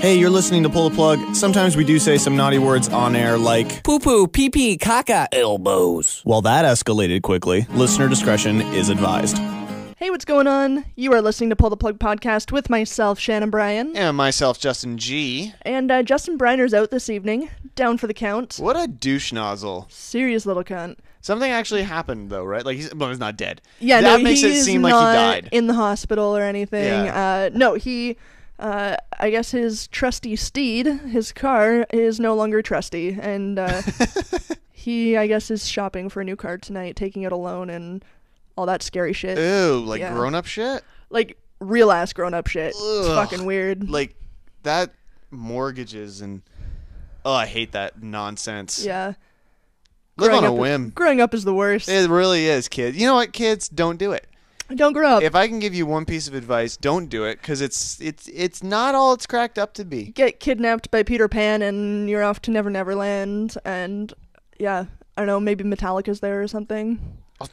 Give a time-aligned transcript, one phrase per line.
[0.00, 1.34] Hey, you're listening to Pull the Plug.
[1.34, 5.26] Sometimes we do say some naughty words on air like, Poo poo, pee pee, caca,
[5.32, 6.22] elbows.
[6.24, 7.66] well, that escalated quickly.
[7.70, 9.38] Listener discretion is advised.
[9.96, 10.84] Hey, what's going on?
[10.94, 13.96] You are listening to Pull the Plug podcast with myself, Shannon Bryan.
[13.96, 15.52] And myself, Justin G.
[15.62, 18.54] And uh, Justin Briner's out this evening, down for the count.
[18.60, 19.86] What a douche nozzle.
[19.90, 20.98] Serious little cunt.
[21.22, 22.64] Something actually happened though, right?
[22.64, 23.60] Like he's well, he's not dead.
[23.80, 25.48] Yeah, that no, makes it he's seem like not he died.
[25.50, 26.84] in the hospital or anything.
[27.06, 27.48] Yeah.
[27.52, 28.16] Uh, no, he.
[28.58, 33.82] Uh, I guess his trusty steed, his car, is no longer trusty, and uh,
[34.72, 38.04] he, I guess, is shopping for a new car tonight, taking it alone, and
[38.56, 39.38] all that scary shit.
[39.38, 40.12] Ew, like Yeah.
[40.12, 40.82] grown up shit.
[41.10, 42.70] like real ass grown up shit.
[42.70, 43.14] It's Ugh.
[43.16, 43.88] fucking weird.
[43.88, 44.16] Like
[44.64, 44.90] that
[45.30, 46.42] mortgages and
[47.24, 48.84] oh, I hate that nonsense.
[48.84, 49.12] yeah.
[50.16, 50.90] Live Growing on a up- whim.
[50.90, 51.88] Growing up is the worst.
[51.88, 52.96] It really is, kids.
[52.98, 53.68] You know what, kids?
[53.68, 54.26] Don't do it.
[54.74, 55.22] Don't grow up.
[55.22, 58.28] If I can give you one piece of advice, don't do it because it's it's
[58.28, 60.04] it's not all it's cracked up to be.
[60.06, 64.12] Get kidnapped by Peter Pan and you're off to Never Never Land and
[64.58, 64.84] yeah,
[65.16, 67.00] I don't know, maybe Metallica's there or something.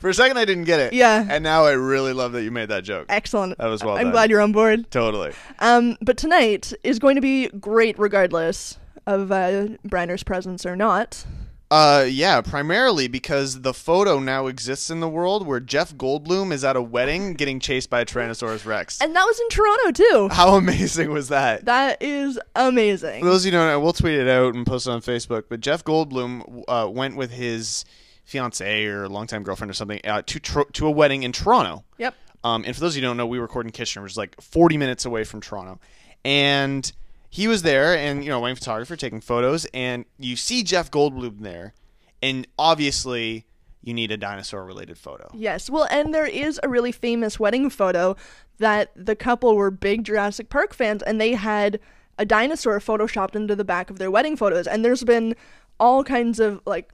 [0.00, 0.92] For a second, I didn't get it.
[0.92, 1.24] Yeah.
[1.28, 3.06] And now I really love that you made that joke.
[3.08, 3.56] Excellent.
[3.58, 4.12] That was well I'm done.
[4.12, 4.90] glad you're on board.
[4.90, 5.32] Totally.
[5.60, 11.24] Um, but tonight is going to be great regardless of uh, Briner's presence or not.
[11.70, 16.62] Uh, yeah, primarily because the photo now exists in the world where Jeff Goldblum is
[16.62, 19.00] at a wedding getting chased by a Tyrannosaurus Rex.
[19.00, 20.28] And that was in Toronto too.
[20.30, 21.64] How amazing was that?
[21.64, 23.20] That is amazing.
[23.20, 25.00] For those of you who don't know, we'll tweet it out and post it on
[25.00, 25.44] Facebook.
[25.48, 27.84] But Jeff Goldblum uh, went with his
[28.24, 31.84] fiancee or longtime girlfriend or something uh, to tro- to a wedding in Toronto.
[31.98, 32.14] Yep.
[32.44, 34.16] Um, and for those of you who don't know, we record in Kitchener, which is
[34.16, 35.80] like 40 minutes away from Toronto.
[36.24, 36.90] And
[37.28, 41.40] he was there, and you know, wedding photographer taking photos, and you see Jeff Goldblum
[41.40, 41.74] there,
[42.22, 43.46] and obviously
[43.86, 45.30] you need a dinosaur-related photo.
[45.32, 45.70] Yes.
[45.70, 48.16] Well, and there is a really famous wedding photo
[48.58, 51.78] that the couple were big Jurassic Park fans and they had
[52.18, 54.66] a dinosaur photoshopped into the back of their wedding photos.
[54.66, 55.36] And there's been
[55.78, 56.92] all kinds of like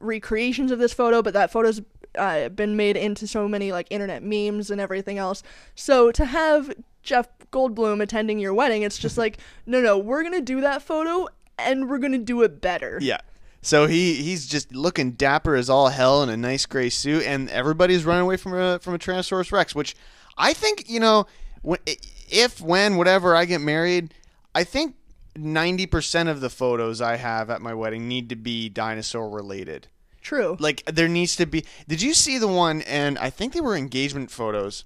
[0.00, 1.82] recreations of this photo, but that photo's
[2.16, 5.42] uh, been made into so many like internet memes and everything else.
[5.74, 10.34] So to have Jeff Goldblum attending your wedding, it's just like, no, no, we're going
[10.34, 11.28] to do that photo
[11.58, 12.98] and we're going to do it better.
[13.00, 13.20] Yeah.
[13.62, 17.50] So he he's just looking dapper as all hell in a nice gray suit, and
[17.50, 19.94] everybody's running away from a from a Tyrannosaurus Rex, which
[20.38, 21.26] I think you know,
[21.60, 24.14] when, if when whatever I get married,
[24.54, 24.96] I think
[25.36, 29.88] ninety percent of the photos I have at my wedding need to be dinosaur related.
[30.22, 30.56] True.
[30.58, 31.64] Like there needs to be.
[31.86, 32.80] Did you see the one?
[32.82, 34.84] And I think they were engagement photos,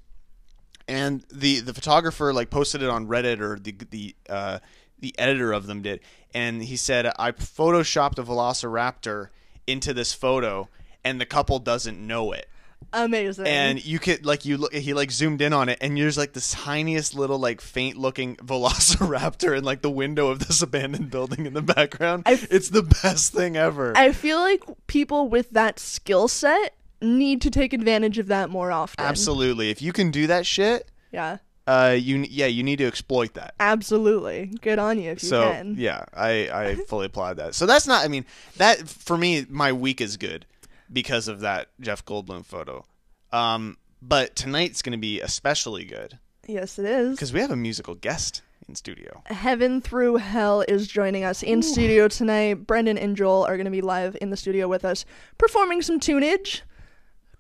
[0.89, 4.59] and the the photographer like posted it on Reddit or the the uh,
[5.01, 6.01] the editor of them did,
[6.35, 9.29] and he said I photoshopped a Velociraptor
[9.67, 10.69] into this photo,
[11.05, 12.49] and the couple doesn't know it.
[12.93, 13.47] Amazing.
[13.47, 16.35] And you could like you look he like zoomed in on it and there's like
[16.35, 18.37] this tiniest little like faint looking
[18.89, 22.25] velociraptor in like the window of this abandoned building in the background.
[22.27, 23.97] I- it's the best thing ever.
[23.97, 28.73] I feel like people with that skill set need to take advantage of that more
[28.73, 29.05] often.
[29.05, 29.71] Absolutely.
[29.71, 31.39] If you can do that shit, Yeah.
[31.67, 33.55] uh, you yeah, you need to exploit that.
[33.61, 34.51] Absolutely.
[34.61, 35.75] Good on you if you So can.
[35.79, 37.55] yeah, I I fully applaud that.
[37.55, 38.05] So that's not.
[38.05, 38.25] I mean,
[38.57, 40.47] that for me, my week is good
[40.93, 42.85] because of that Jeff Goldblum photo.
[43.33, 47.13] Um, but tonight's going to be especially good Yes, it is.
[47.17, 49.23] because we have a musical guest in studio.
[49.27, 52.67] Heaven Through Hell is joining us in studio tonight.
[52.67, 55.05] Brendan and Joel are going to be live in the studio with us,
[55.39, 56.61] performing some tunage,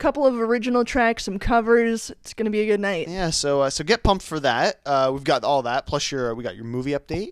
[0.04, 2.10] couple of original tracks, some covers.
[2.10, 3.09] It's going to be a good night.
[3.09, 4.81] Yeah, so uh, so get pumped for that.
[4.84, 7.31] Uh, we've got all that plus your we got your movie update.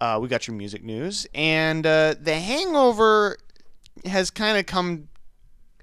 [0.00, 3.36] Uh, we got your music news, and uh, the Hangover
[4.06, 5.08] has kind of come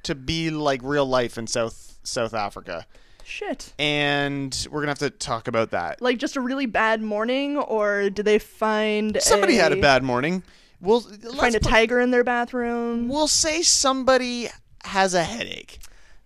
[0.02, 2.88] to be like real life in South South Africa,
[3.24, 3.76] Shit.
[3.78, 6.02] and we're gonna have to talk about that.
[6.02, 10.02] Like just a really bad morning, or do they find Somebody had a a bad
[10.02, 10.42] morning.
[10.82, 13.08] We'll find a put- tiger in their bathroom?
[13.08, 14.48] We'll say somebody
[14.84, 15.78] has a headache.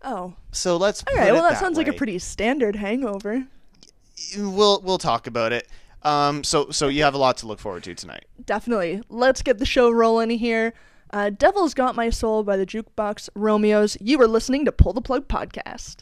[0.03, 1.03] Oh, So let's.
[1.07, 1.31] all right.
[1.31, 3.45] Well, it that sounds like a pretty standard hangover.
[4.37, 5.67] We'll we'll talk about it.
[6.03, 6.43] Um.
[6.43, 8.25] So so you have a lot to look forward to tonight.
[8.45, 9.01] Definitely.
[9.09, 10.73] Let's get the show rolling here.
[11.13, 13.97] Uh, Devil's Got My Soul by the Jukebox Romeos.
[13.99, 15.97] You are listening to Pull the Plug Podcast.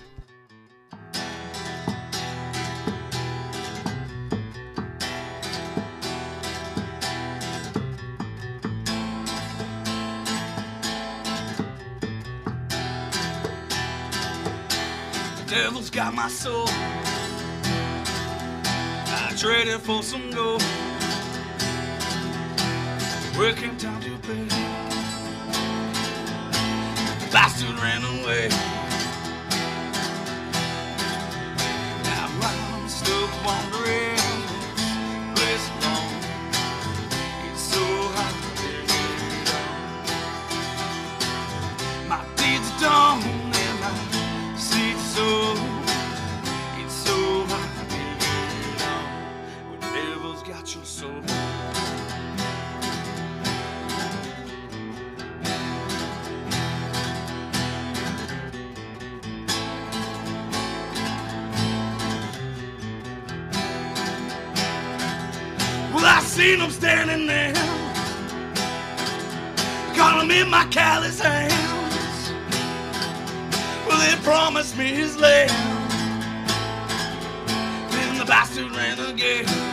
[15.50, 16.68] Devil's got my soul.
[19.07, 20.62] I traded for some gold.
[23.36, 24.48] Working time to pay.
[27.31, 28.50] Bastard ran away.
[32.04, 34.19] Now I'm stuck wondering
[67.19, 67.54] him standing there,
[69.95, 72.31] got him in my callous hands.
[73.88, 75.51] Well, they promised me his land.
[77.92, 79.69] Then the bastard ran again.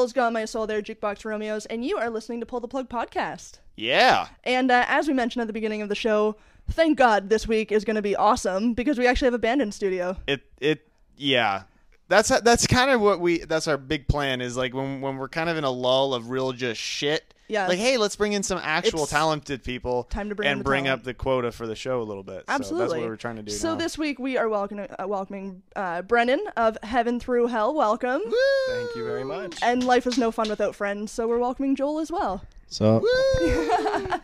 [0.00, 2.88] Devil's Got My Soul there, Jukebox Romeos, and you are listening to Pull the Plug
[2.88, 3.58] podcast.
[3.76, 4.28] Yeah.
[4.44, 6.36] And uh, as we mentioned at the beginning of the show,
[6.70, 9.60] thank God this week is going to be awesome because we actually have a band
[9.60, 10.16] in studio.
[10.26, 10.88] It it
[11.18, 11.64] yeah.
[12.10, 15.28] That's that's kind of what we that's our big plan is like when when we're
[15.28, 17.32] kind of in a lull of real just shit.
[17.46, 17.66] Yeah.
[17.68, 20.84] Like hey, let's bring in some actual It's talented people time to bring and bring
[20.84, 21.00] talent.
[21.00, 22.44] up the quota for the show a little bit.
[22.48, 22.84] So Absolutely.
[22.88, 23.74] that's what we're trying to do So now.
[23.76, 27.74] this week we are welcoming, uh, welcoming uh, Brennan of Heaven Through Hell.
[27.74, 28.20] Welcome.
[28.22, 29.58] Thank you very much.
[29.62, 32.42] And Life is No Fun Without Friends, so we're welcoming Joel as well.
[32.68, 33.04] So,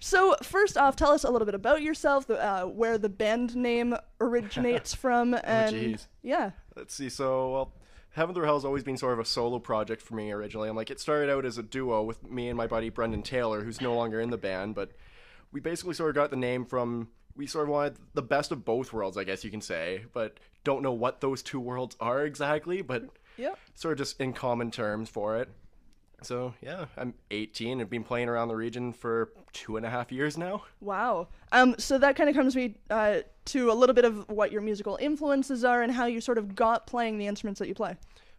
[0.00, 3.96] So first off, tell us a little bit about yourself, uh, where the band name
[4.20, 6.06] originates from, and jeez.
[6.22, 7.08] yeah, let's see.
[7.08, 7.72] So, well,
[8.10, 10.68] Heaven Through Hell has always been sort of a solo project for me originally.
[10.68, 13.62] I'm like, it started out as a duo with me and my buddy Brendan Taylor,
[13.62, 14.92] who's no longer in the band, but
[15.52, 17.08] we basically sort of got the name from.
[17.36, 20.38] We sort of wanted the best of both worlds, I guess you can say, but
[20.64, 23.04] don't know what those two worlds are exactly, but
[23.36, 23.58] yep.
[23.74, 25.50] sort of just in common terms for it.
[26.22, 30.10] So, yeah, I'm 18 and been playing around the region for two and a half
[30.10, 30.64] years now.
[30.80, 31.28] Wow.
[31.52, 34.62] Um, so that kind of comes me uh, to a little bit of what your
[34.62, 37.96] musical influences are and how you sort of got playing the instruments that you play.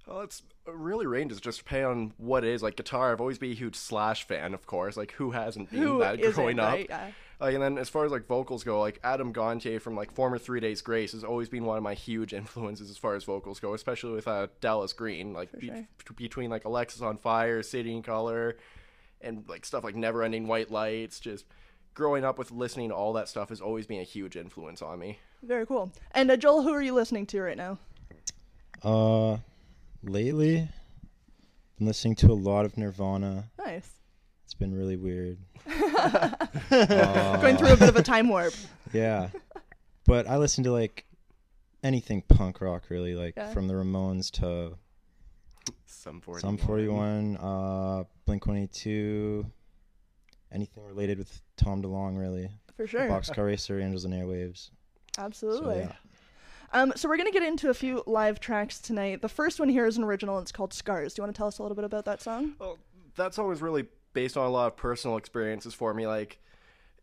[0.08, 2.64] Well, it's really ranges just depending on what it is.
[2.64, 4.98] Like guitar, I've always been a huge Slash fan, of course.
[4.98, 6.74] Like who hasn't been Who that growing up?
[6.74, 6.88] right?
[6.90, 7.12] Yeah.
[7.40, 10.40] Like, and then as far as like vocals go, like Adam Gontier from like former
[10.40, 13.60] Three Days Grace has always been one of my huge influences as far as vocals
[13.60, 15.34] go, especially with uh, Dallas Green.
[15.34, 15.88] Like be- sure.
[16.16, 18.58] between like Alexisonfire, City and Colour,
[19.22, 21.20] and like stuff like Neverending White Lights.
[21.20, 21.46] Just
[21.94, 24.98] growing up with listening to all that stuff has always been a huge influence on
[24.98, 25.20] me.
[25.44, 25.92] Very cool.
[26.12, 27.78] And uh, Joel, who are you listening to right now?
[28.84, 29.38] Uh,
[30.04, 30.68] lately,
[31.78, 33.52] been listening to a lot of Nirvana.
[33.60, 33.97] Nice.
[34.48, 35.40] It's been really weird.
[36.70, 38.54] Going through a bit of a time warp.
[38.94, 39.28] Yeah,
[40.06, 41.04] but I listen to like
[41.84, 43.52] anything punk rock, really, like Yeah.
[43.52, 44.78] from the Ramones to
[45.86, 46.40] Sum 41.
[46.40, 49.46] Sum 41, uh, Blink 182,
[50.54, 52.50] anything related with Tom DeLonge, really.
[52.78, 53.02] For sure.
[53.10, 54.70] Boxcar Racer, Angels and Airwaves.
[55.18, 55.76] Absolutely.
[55.76, 55.92] So, yeah.
[56.72, 59.22] Um, so we're gonna get into a few live tracks tonight.
[59.22, 60.40] The first one here is an original.
[60.40, 61.16] It's called Scars.
[61.16, 62.54] Do you want to tell us a little bit about that song?
[62.60, 62.78] Well,
[63.18, 66.08] that song was really based on a lot of personal experiences for me.
[66.08, 66.40] Like,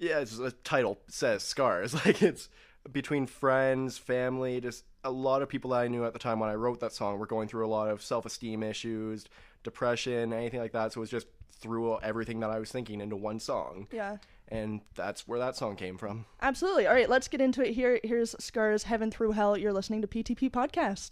[0.00, 1.94] yeah, as the title says, scars.
[2.04, 2.48] Like, it's
[2.90, 6.50] between friends, family, just a lot of people that I knew at the time when
[6.50, 9.26] I wrote that song were going through a lot of self esteem issues,
[9.62, 10.92] depression, anything like that.
[10.92, 13.86] So it was just threw everything that I was thinking into one song.
[13.92, 14.16] Yeah.
[14.48, 16.26] And that's where that song came from.
[16.42, 16.88] Absolutely.
[16.88, 18.00] All right, let's get into it here.
[18.02, 19.56] Here's Scars Heaven Through Hell.
[19.56, 21.10] You're listening to PTP Podcast.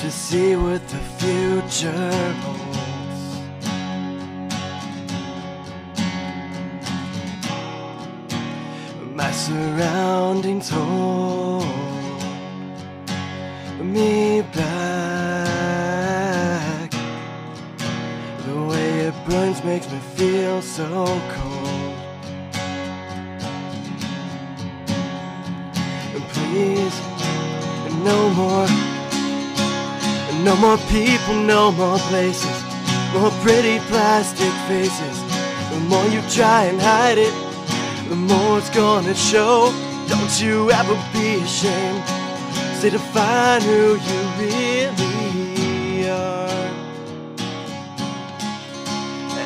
[0.00, 2.65] To see what the future holds.
[30.88, 32.62] People, no more places,
[33.12, 35.16] more pretty plastic faces.
[35.70, 37.34] The more you try and hide it,
[38.08, 39.72] the more it's gonna show.
[40.08, 42.04] Don't you ever be ashamed.
[42.78, 46.70] Say define who you really are.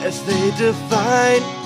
[0.04, 1.60] As they define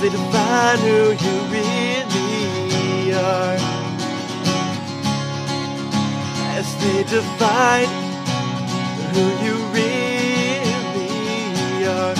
[0.00, 3.58] They define who you really are
[6.56, 7.90] as they define
[9.12, 11.10] who you really
[11.84, 12.16] are.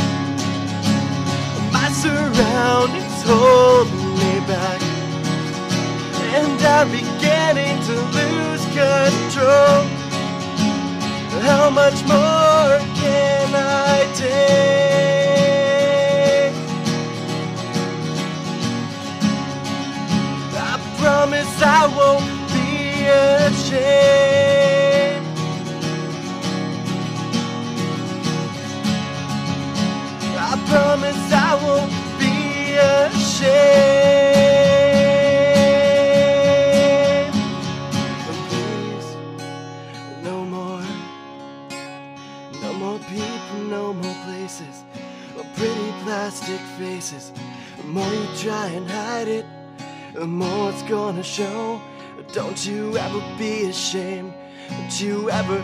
[1.72, 4.82] My surroundings holding me back,
[6.36, 9.88] and I'm beginning to lose control.
[11.40, 15.49] How much more can I take?
[21.30, 23.06] Promise I won't be
[23.46, 23.86] ashamed.
[30.36, 32.34] I promise I won't be
[32.74, 33.70] ashamed.
[38.48, 39.08] Please,
[40.24, 40.82] no more,
[42.60, 44.82] no more people, no more places,
[45.38, 47.32] or pretty plastic faces.
[47.76, 49.46] The more you try and hide it,
[50.20, 51.80] the more it's gonna show.
[52.34, 54.34] Don't you ever be ashamed.
[54.68, 55.58] Don't you ever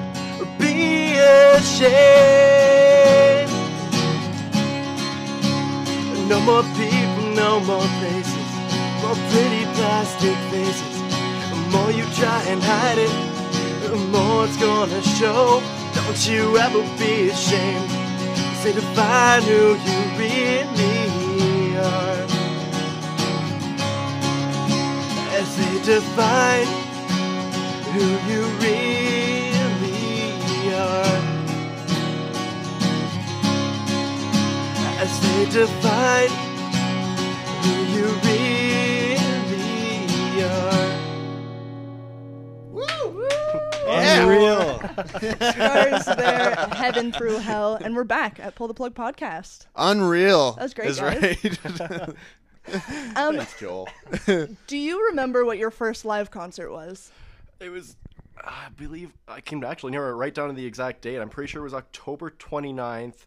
[0.59, 1.13] be
[1.59, 1.91] ashamed.
[6.27, 8.49] No more people, no more faces,
[9.03, 10.97] more pretty plastic faces.
[11.51, 13.15] The more you try and hide it,
[13.91, 15.63] the more it's gonna show.
[15.97, 17.91] Don't you ever be ashamed.
[18.63, 20.96] Say define who you really
[25.59, 26.67] As they define
[27.93, 29.51] who you really
[30.75, 31.21] are.
[34.99, 36.31] As they define
[37.63, 39.19] who you really
[40.43, 40.91] are.
[42.73, 43.29] Woo!
[43.89, 44.81] Unreal.
[45.09, 49.67] Scars there, heaven through hell, and we're back at Pull the Plug podcast.
[49.75, 50.53] Unreal.
[50.53, 51.23] That was great, Is guys.
[51.81, 52.09] right.
[53.17, 53.89] Um, Thanks, Joel.
[54.27, 57.11] do you remember what your first live concert was?
[57.61, 57.97] It was,
[58.43, 61.19] I believe, I can actually never right down to the exact date.
[61.19, 63.25] I'm pretty sure it was October 29th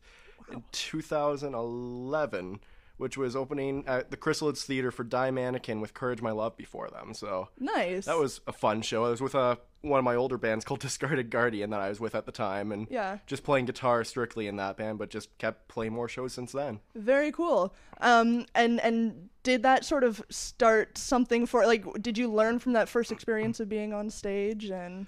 [0.52, 2.60] in 2011,
[3.00, 6.90] which was opening at the Chrysalids Theater for Die Mannequin with Courage My Love before
[6.90, 7.14] them.
[7.16, 8.06] So Nice.
[8.06, 9.06] that was a fun show.
[9.06, 12.00] I was with uh, one of my older bands called Discarded Guardian that I was
[12.00, 13.18] with at the time, and Yeah.
[13.26, 16.82] just playing guitar strictly in that band, but just kept playing more shows since then.
[16.94, 17.74] very cool.
[18.02, 21.86] Um, and and did that sort of start something for like?
[22.02, 24.66] Did you learn from that first experience of being on stage?
[24.70, 25.08] And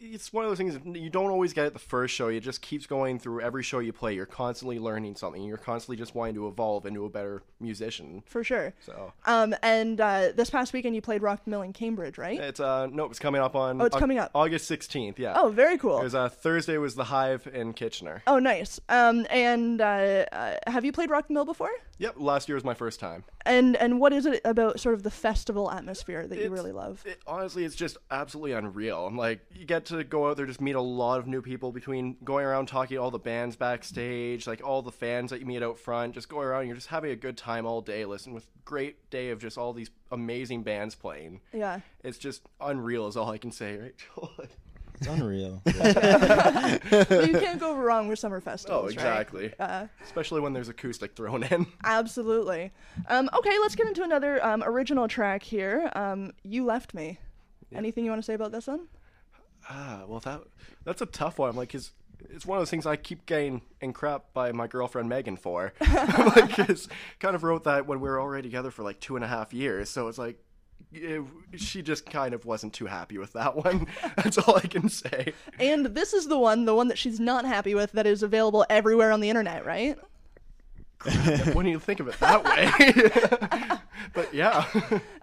[0.00, 2.28] it's one of those things you don't always get it the first show.
[2.28, 4.14] It just keeps going through every show you play.
[4.14, 5.42] You're constantly learning something.
[5.42, 8.22] You're constantly just wanting to evolve into a better musician.
[8.26, 8.74] for sure.
[8.80, 12.38] So Um, and uh, this past weekend you played Rock Mill in Cambridge, right?
[12.40, 13.80] it's uh no, it's coming up on.
[13.80, 14.30] Oh, it's coming up.
[14.34, 15.18] August 16th.
[15.18, 15.34] Yeah.
[15.36, 16.00] Oh, very cool.
[16.00, 18.22] It was uh Thursday was the Hive in Kitchener.
[18.26, 18.80] Oh, nice.
[18.88, 21.70] Um, and uh, uh, have you played Rock Mill before?
[22.02, 22.16] Yep.
[22.18, 23.22] Last year was my first time.
[23.46, 27.00] And and what is it about sort of the festival atmosphere that you really love?
[27.06, 29.06] It, honestly, it's just absolutely unreal.
[29.06, 31.70] I'm like, you get to go out there, just meet a lot of new people
[31.70, 35.46] between going around talking to all the bands backstage, like all the fans that you
[35.46, 36.14] meet out front.
[36.14, 39.30] Just going around, you're just having a good time all day, listening with great day
[39.30, 41.40] of just all these amazing bands playing.
[41.52, 41.80] Yeah.
[42.02, 44.32] It's just unreal, is all I can say, right, Joel?
[45.02, 45.60] It's unreal.
[46.90, 48.82] But you can't go wrong with summer festivals.
[48.82, 48.92] Oh, right?
[48.92, 49.52] exactly.
[49.58, 51.66] Uh, Especially when there's acoustic thrown in.
[51.84, 52.72] absolutely.
[53.08, 55.90] Um, okay, let's get into another um, original track here.
[55.96, 57.18] Um, you left me.
[57.74, 58.86] Anything you want to say about this one?
[59.68, 60.42] Ah, well, that
[60.84, 61.56] that's a tough one.
[61.56, 61.92] Like, 'cause
[62.30, 65.72] it's one of those things I keep getting in crap by my girlfriend Megan for.
[65.80, 69.24] like, 'cause kind of wrote that when we were already together for like two and
[69.24, 69.88] a half years.
[69.88, 70.38] So it's like,
[70.92, 71.22] it,
[71.56, 73.86] she just kind of wasn't too happy with that one.
[74.16, 75.32] That's all I can say.
[75.58, 78.64] And this is the one, the one that she's not happy with, that is available
[78.70, 79.98] everywhere on the internet, right?
[81.54, 83.78] when you think of it that way.
[84.14, 84.64] but yeah,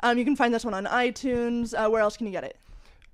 [0.02, 1.74] Um, you can find this one on iTunes.
[1.74, 2.58] Uh, where else can you get it?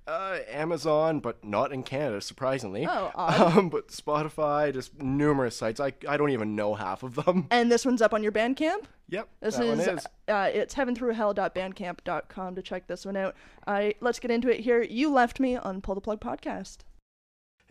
[0.06, 2.86] Uh, Amazon, but not in Canada, surprisingly.
[2.86, 3.56] Oh, odd.
[3.58, 5.80] Um, but Spotify, just numerous sites.
[5.80, 7.46] I I don't even know half of them.
[7.50, 8.84] And this one's up on your Bandcamp.
[9.08, 10.06] Yep, This that one is, is.
[10.26, 13.34] Uh, it's heaventhroughhell.bandcamp.com to check this one out.
[13.66, 14.82] Uh, let's get into it here.
[14.82, 16.78] You left me on Pull the Plug podcast.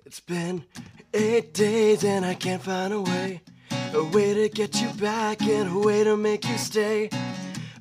[0.06, 0.66] It's been
[1.14, 3.42] eight days and I can't find a way.
[3.94, 7.10] A way to get you back and a way to make you stay.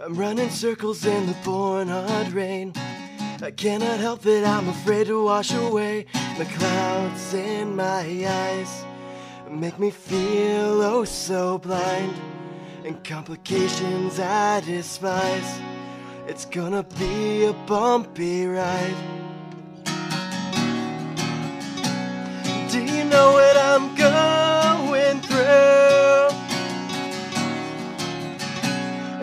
[0.00, 2.72] I'm running circles in the pouring hard rain.
[3.44, 6.06] I cannot help it, I'm afraid to wash away
[6.38, 8.84] the clouds in my eyes.
[9.50, 12.14] Make me feel oh so blind.
[12.86, 15.60] And complications I despise.
[16.26, 18.96] It's gonna be a bumpy ride.
[22.70, 26.30] Do you know what I'm going through?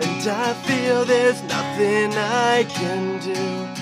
[0.00, 3.81] And I feel there's nothing I can do.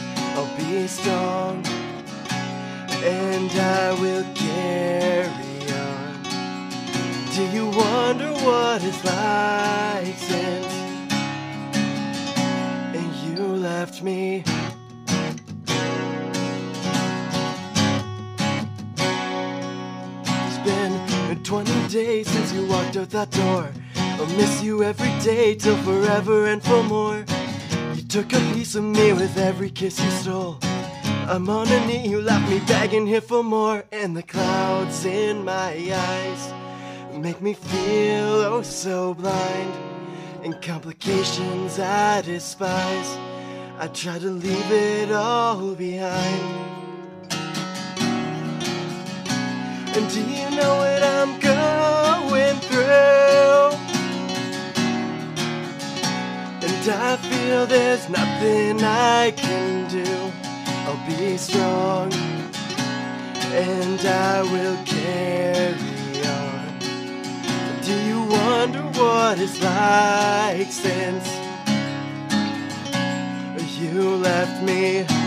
[3.03, 6.23] And I will carry on.
[7.35, 10.73] Do you wonder what it's like since
[12.94, 14.44] and you left me?
[20.47, 23.73] It's been 20 days since you walked out that door.
[23.97, 27.25] I'll miss you every day till forever and for more.
[27.94, 30.61] You took a piece of me with every kiss you stole.
[31.31, 33.85] I'm on a knee, you left me begging here for more.
[33.93, 36.53] And the clouds in my eyes
[37.16, 39.73] make me feel oh so blind.
[40.43, 43.16] And complications I despise.
[43.79, 46.43] I try to leave it all behind.
[49.95, 53.79] And do you know what I'm going through?
[56.66, 60.50] And I feel there's nothing I can do.
[60.92, 62.12] I'll be strong
[63.53, 65.76] and I will carry
[66.26, 66.79] on.
[67.81, 71.29] Do you wonder what it's like since
[73.79, 75.19] you left me?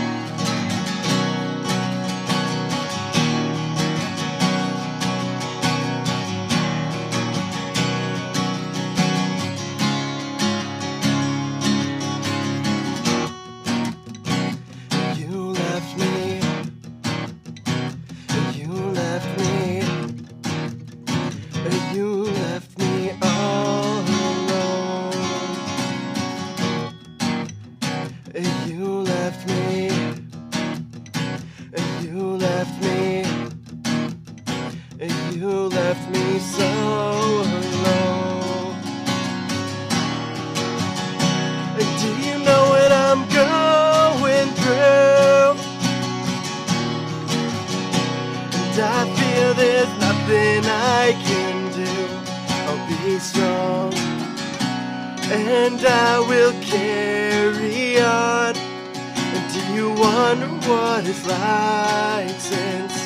[55.34, 58.56] And I will carry on.
[58.56, 62.96] And do you wonder what it's like since?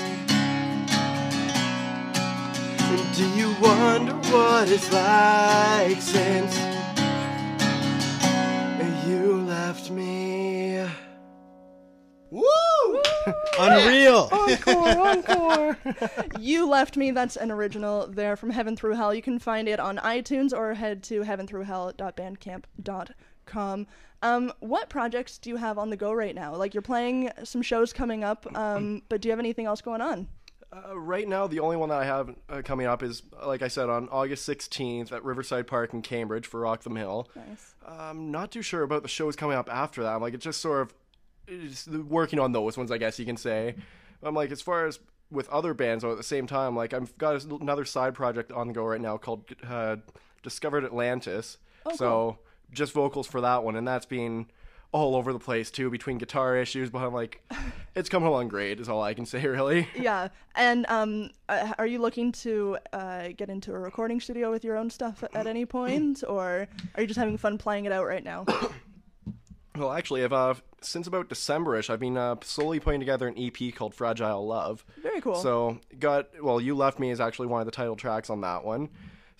[2.90, 6.56] And do you wonder what it's like since?
[9.08, 10.27] You left me.
[13.58, 14.28] Unreal.
[14.32, 15.78] Encore, encore.
[16.38, 17.10] you left me.
[17.10, 19.12] That's an original there from Heaven Through Hell.
[19.14, 23.86] You can find it on iTunes or head to heaventhroughhell.bandcamp.com.
[24.20, 26.56] Um, what projects do you have on the go right now?
[26.56, 30.00] Like you're playing some shows coming up, um, but do you have anything else going
[30.00, 30.26] on?
[30.70, 33.68] Uh, right now, the only one that I have uh, coming up is, like I
[33.68, 37.30] said, on August 16th at Riverside Park in Cambridge for Rock the Mill.
[37.34, 37.74] Nice.
[37.86, 40.14] I'm not too sure about the shows coming up after that.
[40.14, 41.07] I'm like, it just sort of it's
[42.08, 43.74] working on those ones, I guess you can say.
[44.22, 47.44] I'm like, as far as with other bands, at the same time, like I've got
[47.44, 49.96] another side project on the go right now called uh,
[50.42, 51.58] Discovered Atlantis.
[51.86, 52.38] Oh, so
[52.72, 54.48] just vocals for that one, and that's being
[54.90, 57.42] all over the place too between guitar issues, but I'm like,
[57.94, 58.80] it's coming along great.
[58.80, 59.86] Is all I can say really.
[59.94, 64.64] Yeah, and um, uh, are you looking to uh, get into a recording studio with
[64.64, 68.06] your own stuff at any point, or are you just having fun playing it out
[68.06, 68.44] right now?
[69.76, 73.34] Well, actually, if I've uh, since about Decemberish, I've been uh, slowly putting together an
[73.38, 74.84] EP called Fragile Love.
[75.02, 75.36] Very cool.
[75.36, 78.64] So got well, you left me is actually one of the title tracks on that
[78.64, 78.88] one.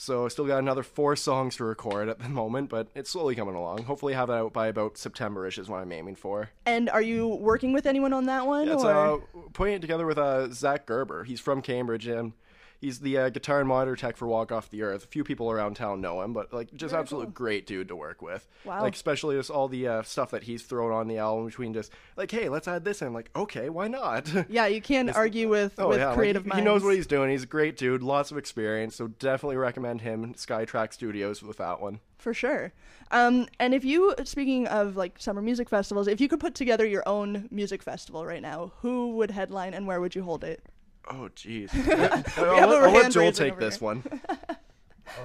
[0.01, 3.35] So I still got another four songs to record at the moment, but it's slowly
[3.35, 3.83] coming along.
[3.83, 6.51] Hopefully, have it out by about Septemberish is what I'm aiming for.
[6.67, 8.69] And are you working with anyone on that one?
[8.69, 9.15] Yeah, it's or?
[9.15, 9.19] uh,
[9.53, 11.25] putting it together with uh, Zach Gerber.
[11.25, 12.33] He's from Cambridge and
[12.81, 15.05] he's the uh, guitar and monitor tech for Walk Off the Earth.
[15.05, 17.31] A few people around town know him, but like just Very absolute cool.
[17.33, 18.47] great dude to work with.
[18.65, 18.83] Wow.
[18.83, 21.93] Like especially just all the uh, stuff that he's thrown on the album between just
[22.17, 23.13] like, hey, let's add this in.
[23.13, 24.31] Like, okay, why not?
[24.49, 26.61] yeah, you can't argue with Oh with yeah, like, creative he, minds.
[26.61, 27.31] he knows what he's doing.
[27.31, 28.97] He's a great dude, lots of experience.
[28.97, 32.01] So definitely recommend him Skytrack Studios with that one.
[32.19, 32.73] For sure.
[33.11, 36.85] Um, and if you, speaking of like summer music festivals, if you could put together
[36.85, 40.63] your own music festival right now, who would headline and where would you hold it?
[41.11, 41.71] Oh jeez.
[42.39, 43.85] I'll, a let- I'll let Joel take this here.
[43.87, 44.03] one.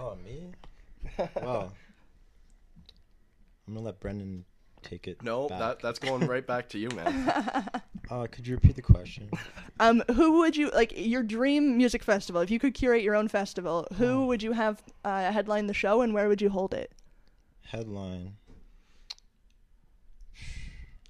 [0.01, 0.53] Oh, me?
[1.41, 1.71] Wow.
[3.67, 4.45] I'm gonna let Brendan
[4.81, 5.21] take it.
[5.21, 5.59] No, back.
[5.59, 7.69] that that's going right back to you, man.
[8.09, 9.29] Uh, could you repeat the question?
[9.79, 12.41] Um, who would you like your dream music festival?
[12.41, 16.01] If you could curate your own festival, who would you have uh, headline the show
[16.01, 16.91] and where would you hold it?
[17.65, 18.35] Headline.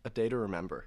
[0.06, 0.86] A day to remember.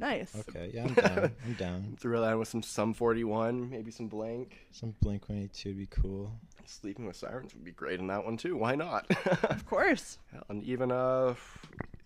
[0.00, 0.34] Nice.
[0.48, 1.32] Okay, yeah, I'm down.
[1.46, 1.96] I'm down.
[2.00, 4.56] Throw that in with some Sum 41, maybe some Blank.
[4.72, 6.32] Some Blink 182 would be cool.
[6.64, 8.56] Sleeping with Sirens would be great in that one too.
[8.56, 9.06] Why not?
[9.50, 10.18] Of course.
[10.48, 11.34] and even uh,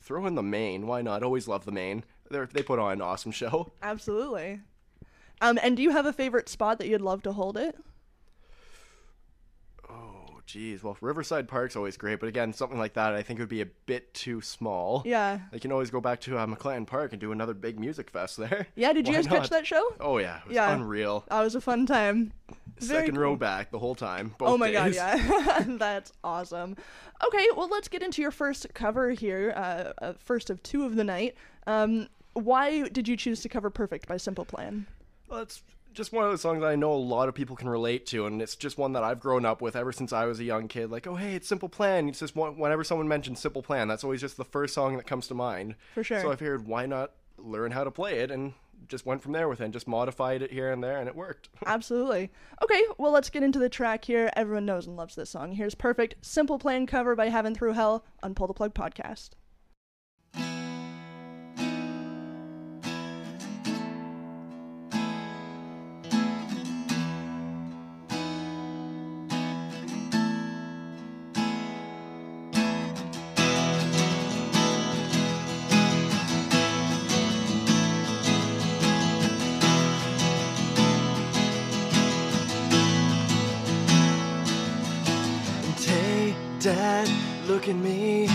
[0.02, 0.86] throw in the Maine.
[0.86, 1.22] Why not?
[1.22, 2.04] Always love the Maine.
[2.30, 3.72] They they put on an awesome show.
[3.82, 4.60] Absolutely.
[5.40, 7.76] Um, and do you have a favorite spot that you'd love to hold it?
[10.46, 10.82] Geez.
[10.82, 13.66] Well, Riverside Park's always great, but again, something like that I think would be a
[13.86, 15.02] bit too small.
[15.06, 15.38] Yeah.
[15.50, 18.36] They can always go back to uh, McLean Park and do another big music fest
[18.36, 18.66] there.
[18.76, 19.94] Yeah, did you Why guys catch that show?
[20.00, 20.74] Oh yeah, it was Yeah.
[20.74, 21.24] unreal.
[21.30, 22.32] That was a fun time.
[22.78, 23.22] Very Second cool.
[23.22, 24.34] row back the whole time.
[24.36, 25.64] Both Oh my god, yeah.
[25.66, 26.76] That's awesome.
[27.26, 30.96] Okay, well, let's get into your first cover here, uh, uh, first of two of
[30.96, 31.36] the night.
[31.66, 34.86] Um, why did you choose to cover Perfect by Simple Plan?
[35.28, 35.62] Well, it's
[35.94, 38.26] just one of those songs that I know a lot of people can relate to,
[38.26, 40.68] and it's just one that I've grown up with ever since I was a young
[40.68, 40.90] kid.
[40.90, 42.08] Like, oh hey, it's Simple Plan.
[42.08, 45.06] It's just one, whenever someone mentions Simple Plan, that's always just the first song that
[45.06, 45.76] comes to mind.
[45.94, 46.20] For sure.
[46.20, 48.54] So I figured, why not learn how to play it, and
[48.88, 51.14] just went from there with it, and just modified it here and there, and it
[51.14, 51.48] worked.
[51.66, 52.30] Absolutely.
[52.62, 54.30] Okay, well, let's get into the track here.
[54.36, 55.52] Everyone knows and loves this song.
[55.52, 59.30] Here's Perfect Simple Plan cover by Heaven Through Hell on Pull the Plug podcast.
[87.64, 88.26] Look at me.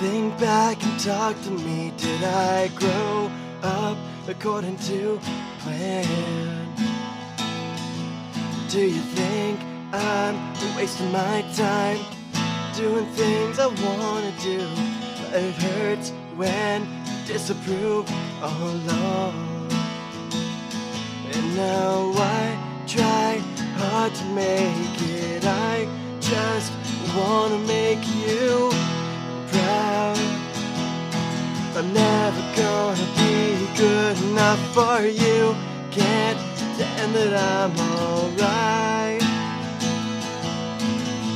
[0.00, 1.92] Think back and talk to me.
[1.96, 3.30] Did I grow
[3.62, 3.96] up
[4.28, 5.18] according to
[5.60, 6.66] plan?
[8.68, 9.60] Do you think
[9.92, 10.36] I'm
[10.76, 11.98] wasting my time
[12.74, 14.60] doing things I wanna do?
[15.32, 18.10] It hurts when you disapprove
[18.42, 19.70] all along.
[21.32, 23.38] And now I try
[23.78, 25.44] hard to make it.
[25.46, 26.01] I
[26.32, 26.72] just
[27.14, 28.70] wanna make you
[29.52, 30.18] proud.
[31.76, 33.36] I'm never gonna be
[33.76, 35.40] good enough for you.
[35.90, 39.22] Can't pretend that I'm alright.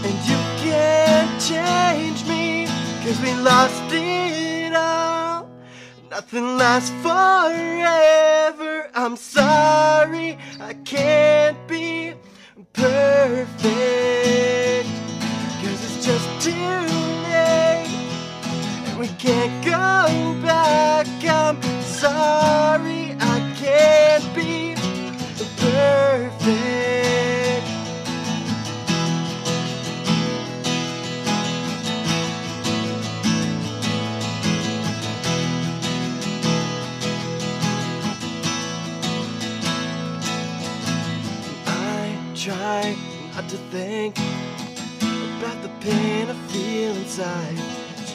[0.06, 2.66] And you can't change me,
[3.02, 5.50] cause we lost it all.
[6.10, 8.88] Nothing lasts forever.
[8.94, 12.14] I'm sorry, I can't be
[12.76, 13.56] perfect.
[15.62, 17.88] Cause it's just too late.
[18.86, 21.06] And we can't go back.
[21.24, 24.74] I'm sorry, I can't be
[25.58, 27.25] perfect.
[42.66, 42.96] Try
[43.36, 44.18] not to think
[45.38, 47.56] about the pain I feel inside.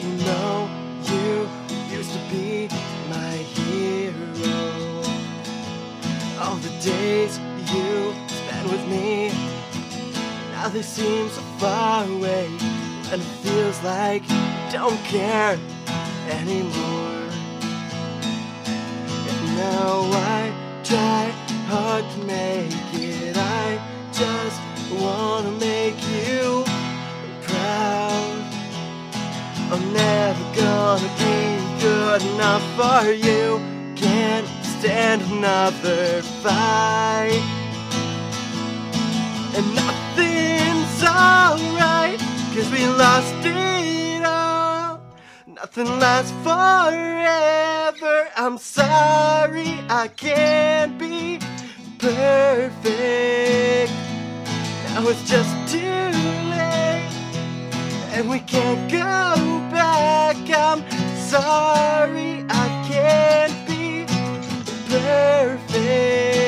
[0.02, 0.68] You know,
[1.08, 1.48] you
[1.96, 2.68] used to be
[3.08, 5.00] my hero.
[6.38, 7.40] All the days
[7.72, 9.32] you spent with me,
[10.52, 12.46] now they seem so far away.
[13.10, 15.58] And it feels like you don't care
[16.28, 17.24] anymore.
[19.30, 19.94] And now
[20.36, 20.52] I
[20.84, 21.30] try
[21.72, 23.34] hard to make it.
[23.38, 23.91] I
[24.22, 24.60] just
[25.02, 26.62] wanna make you
[27.46, 28.38] proud.
[29.72, 31.38] I'm never gonna be
[31.80, 33.58] good enough for you.
[33.96, 37.42] Can't stand another fight.
[39.56, 42.20] And nothing's alright,
[42.54, 45.00] cause we lost it all.
[45.48, 48.16] Nothing lasts forever.
[48.36, 49.70] I'm sorry
[50.02, 51.40] I can't be
[51.98, 54.11] perfect.
[54.94, 55.78] Now it's just too
[56.50, 57.08] late,
[58.12, 60.36] and we can't go back.
[60.50, 60.84] I'm
[61.16, 64.04] sorry I can't be
[64.90, 66.41] perfect.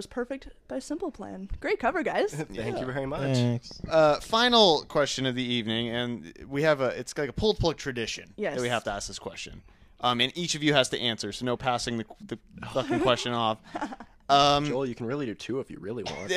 [0.00, 1.50] Was perfect by Simple Plan.
[1.60, 2.32] Great cover, guys.
[2.34, 3.36] Thank you very much.
[3.36, 3.70] Thanks.
[3.86, 7.76] Uh, final question of the evening, and we have a it's like a pulled plug
[7.76, 8.54] tradition Yes.
[8.56, 9.60] that we have to ask this question.
[10.00, 12.38] Um, and each of you has to answer, so no passing the, the
[12.72, 13.58] fucking question off.
[14.30, 16.30] Um, Joel, you can really do two if you really want.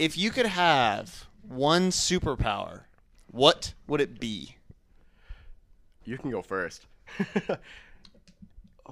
[0.00, 2.80] if you could have one superpower,
[3.30, 4.56] what would it be?
[6.04, 6.84] you can go first.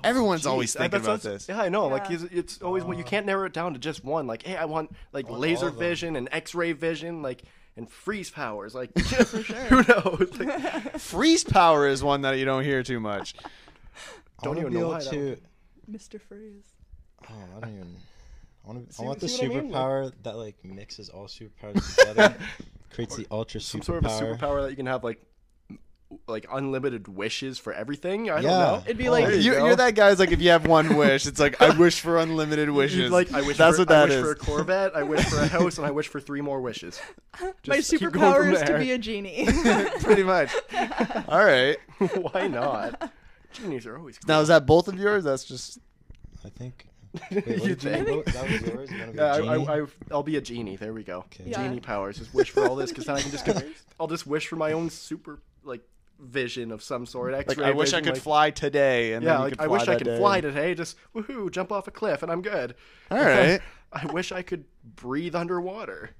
[0.04, 1.48] Everyone's always Jeez, thinking that's- about this.
[1.48, 1.86] Yeah, I know.
[1.88, 2.16] Like Yeah.
[2.16, 4.26] it's, it's always you can't narrow it down to just one.
[4.26, 5.80] Like, hey, I want like laser all of them.
[5.88, 7.42] vision and X-ray vision, like
[7.76, 8.74] and freeze powers.
[8.74, 10.30] Like, who knows?
[10.38, 13.34] Like, Freeze power is one that you don't hear too much.
[14.40, 15.36] I Don't want to even be know able why that to.
[15.90, 16.20] Mr.
[16.20, 16.64] Freeze.
[17.28, 17.96] Oh, I don't even.
[18.64, 18.94] I want to.
[18.94, 19.70] See- I want the see what I mean?
[19.72, 22.34] superpower that like mixes all superpowers together,
[22.92, 23.84] creates the ultra some superpower.
[23.84, 24.08] sort of a
[24.46, 25.26] superpower that you can have like m-
[26.26, 28.30] like unlimited wishes for everything.
[28.30, 28.50] I don't Yeah.
[28.58, 28.82] know.
[28.87, 30.96] It'd be Oh, like there you You're, you're that guy's like if you have one
[30.96, 32.98] wish, it's like I wish for unlimited wishes.
[32.98, 34.22] You'd like I wish That's for, what that I wish is.
[34.24, 37.00] for a Corvette, I wish for a house, and I wish for three more wishes.
[37.42, 39.46] my Just keep going superpower is to be a genie.
[40.00, 40.50] Pretty much.
[41.28, 41.76] All right.
[42.32, 43.12] Why not?
[43.52, 44.34] Genies are always cool.
[44.34, 45.24] Now is that both of yours?
[45.24, 45.78] That's just
[46.44, 46.87] I think.
[47.30, 48.24] Wait, You did you think?
[48.26, 48.90] That was yours.
[48.90, 49.66] You Yeah, I, a genie?
[49.68, 50.74] I, I, I'll be a genie.
[50.76, 51.18] There we go.
[51.18, 51.44] Okay.
[51.46, 51.62] Yeah.
[51.62, 52.18] Genie powers.
[52.18, 53.46] Just wish for all this, because then I can just.
[54.00, 55.82] I'll just wish for my own super like
[56.24, 57.34] vision of some sort.
[57.34, 59.66] X-ray I wish I could like- fly today, and Yeah, then you like could I
[59.68, 60.16] wish I could day.
[60.18, 60.74] fly today.
[60.74, 62.74] Just woohoo, jump off a cliff, and I'm good.
[63.10, 63.60] All right.
[63.92, 64.64] I wish I could
[64.96, 66.10] breathe underwater.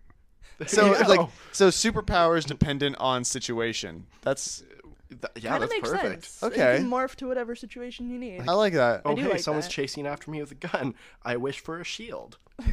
[0.58, 1.08] There So you go.
[1.08, 4.06] like so superpowers dependent on situation.
[4.22, 4.64] That's uh,
[5.10, 6.24] Th- yeah, kind of that's makes perfect.
[6.24, 6.52] sense.
[6.52, 6.74] Okay.
[6.74, 8.48] You can morph to whatever situation you need.
[8.48, 9.02] I like that.
[9.04, 9.72] Oh, do hey, like someone's that.
[9.72, 10.94] chasing after me with a gun.
[11.24, 12.38] I wish for a shield.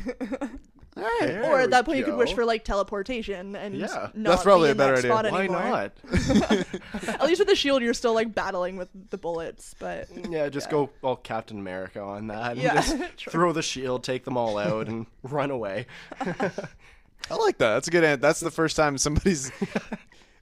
[0.98, 1.20] All right.
[1.22, 4.10] There or at that we point, you could wish for like teleportation and Yeah.
[4.14, 5.12] not That's probably be a in better that idea.
[5.12, 5.62] spot Why anymore.
[7.04, 7.08] not?
[7.22, 10.70] At least with the shield, you're still like battling with the bullets, but Yeah, just
[10.70, 12.52] go all Captain America on that.
[12.54, 13.32] And Yeah, just true.
[13.32, 15.86] throw the shield, take them all out, and run away.
[16.20, 17.74] I like that.
[17.76, 18.22] That's a good answer.
[18.22, 19.52] That's the first time somebody's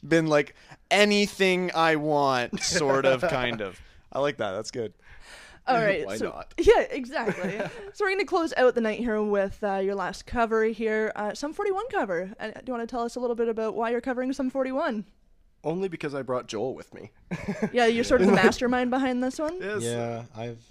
[0.08, 0.56] been like
[0.90, 3.80] anything I want, sort of, kind of.
[4.12, 4.54] I like that.
[4.54, 4.94] That's good.
[5.70, 6.06] All right.
[6.06, 6.54] Why so, not?
[6.60, 7.60] Yeah, exactly.
[7.94, 11.34] so we're gonna close out the night here with uh, your last cover here, uh,
[11.34, 12.32] Sum 41 cover.
[12.40, 14.50] Uh, do you want to tell us a little bit about why you're covering Sum
[14.50, 15.06] 41?
[15.64, 17.12] Only because I brought Joel with me.
[17.74, 19.60] Yeah, you're sort of the mastermind behind this one.
[19.62, 19.84] Yes.
[19.84, 20.64] Yeah, I've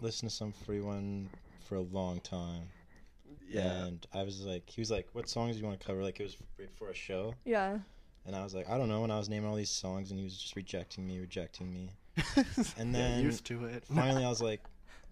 [0.00, 1.28] listened to some free one
[1.68, 2.68] for a long time.
[3.48, 3.86] Yeah.
[3.86, 6.20] And I was like, he was like, "What songs do you want to cover?" Like
[6.20, 7.78] it was right before a show, Yeah.
[8.24, 10.18] and I was like, "I don't know." And I was naming all these songs, and
[10.18, 11.90] he was just rejecting me, rejecting me.
[12.78, 13.84] And Yeah, then used to it.
[13.94, 14.60] finally, I was like,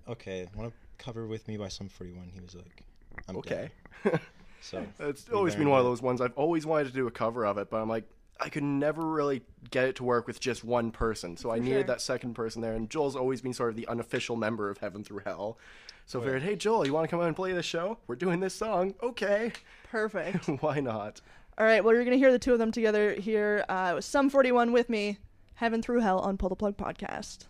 [0.09, 2.83] "Okay, want to cover with me by Sum 41?" He was like,
[3.29, 3.71] "I'm okay.
[4.05, 4.21] down."
[4.61, 7.45] So It's always been one of those ones I've always wanted to do a cover
[7.45, 8.05] of it, but I'm like,
[8.41, 11.37] I could never really get it to work with just one person.
[11.37, 11.83] So I needed sure.
[11.85, 15.05] that second person there, and Joel's always been sort of the unofficial member of Heaven
[15.05, 15.59] Through Hell.
[16.07, 17.99] So I Oh, figured, hey Joel, you want to come out and play this show?
[18.07, 18.95] We're doing this song.
[19.03, 19.53] Okay,
[19.91, 20.47] Perfect.
[20.63, 21.21] why not?
[21.59, 21.85] All right.
[21.85, 23.67] Well, you're gonna hear the two of them together here.
[23.69, 25.19] Uh, it was Sum 41 with me,
[25.57, 27.47] Heaven Through Hell on Pull the Plug podcast.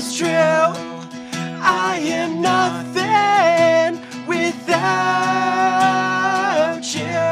[0.00, 0.26] It's true.
[1.62, 4.80] I am nothing without
[6.94, 7.28] you.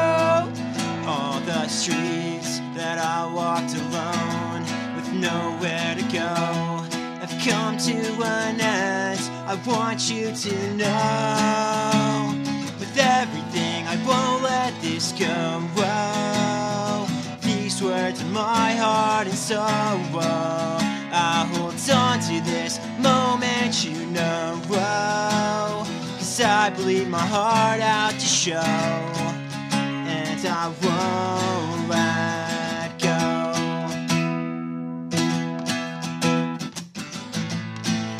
[1.09, 4.61] All the streets that I walked alone
[4.95, 6.35] with nowhere to go
[7.21, 9.19] have come to an end.
[9.47, 12.35] I want you to know
[12.79, 15.63] with everything I won't let this go.
[17.41, 20.78] These words are my heart and soul.
[21.11, 24.39] I hold on to this moment, you know.
[26.39, 33.17] Cause I bleed my heart out to show and I won't let go.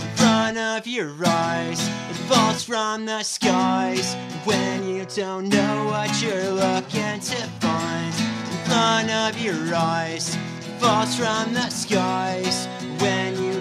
[0.01, 6.21] In front of your eyes, it falls from the skies when you don't know what
[6.21, 8.13] you're looking to find.
[8.51, 12.67] In front of your eyes, it falls from the skies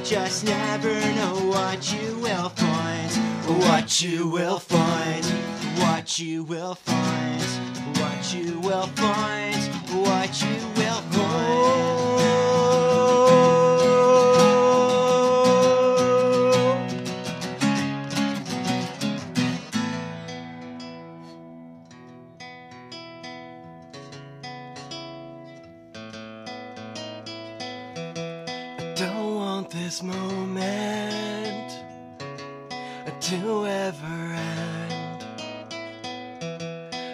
[0.09, 3.11] just never know what you will find.
[3.61, 5.23] What you will find,
[5.81, 7.43] what you will find,
[7.99, 9.55] what you will find,
[10.07, 11.98] what you will find.
[29.99, 31.71] This moment
[33.21, 35.25] to ever end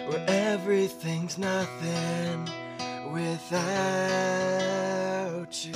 [0.07, 2.47] where everything's nothing
[3.11, 3.65] without
[5.65, 5.73] you.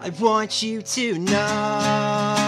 [0.00, 2.44] I want you to know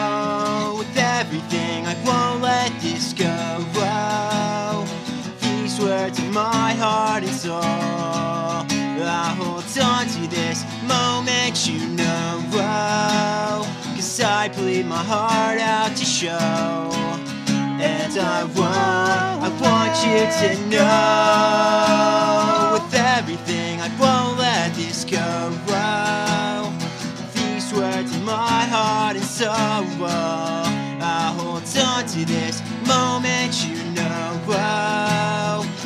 [0.79, 3.65] with everything I won't let this go.
[5.41, 8.06] These words are my heart and soul.
[13.95, 16.91] Cause I bleed my heart out to show.
[17.79, 25.51] And I want, I want you to know with everything, I won't let this go.
[27.35, 34.41] These words in my heart and soul, I hold on to this moment, you know.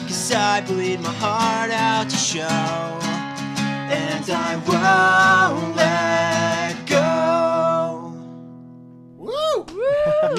[0.07, 3.01] Cause I bleed my heart out to show,
[3.91, 6.10] and I won't let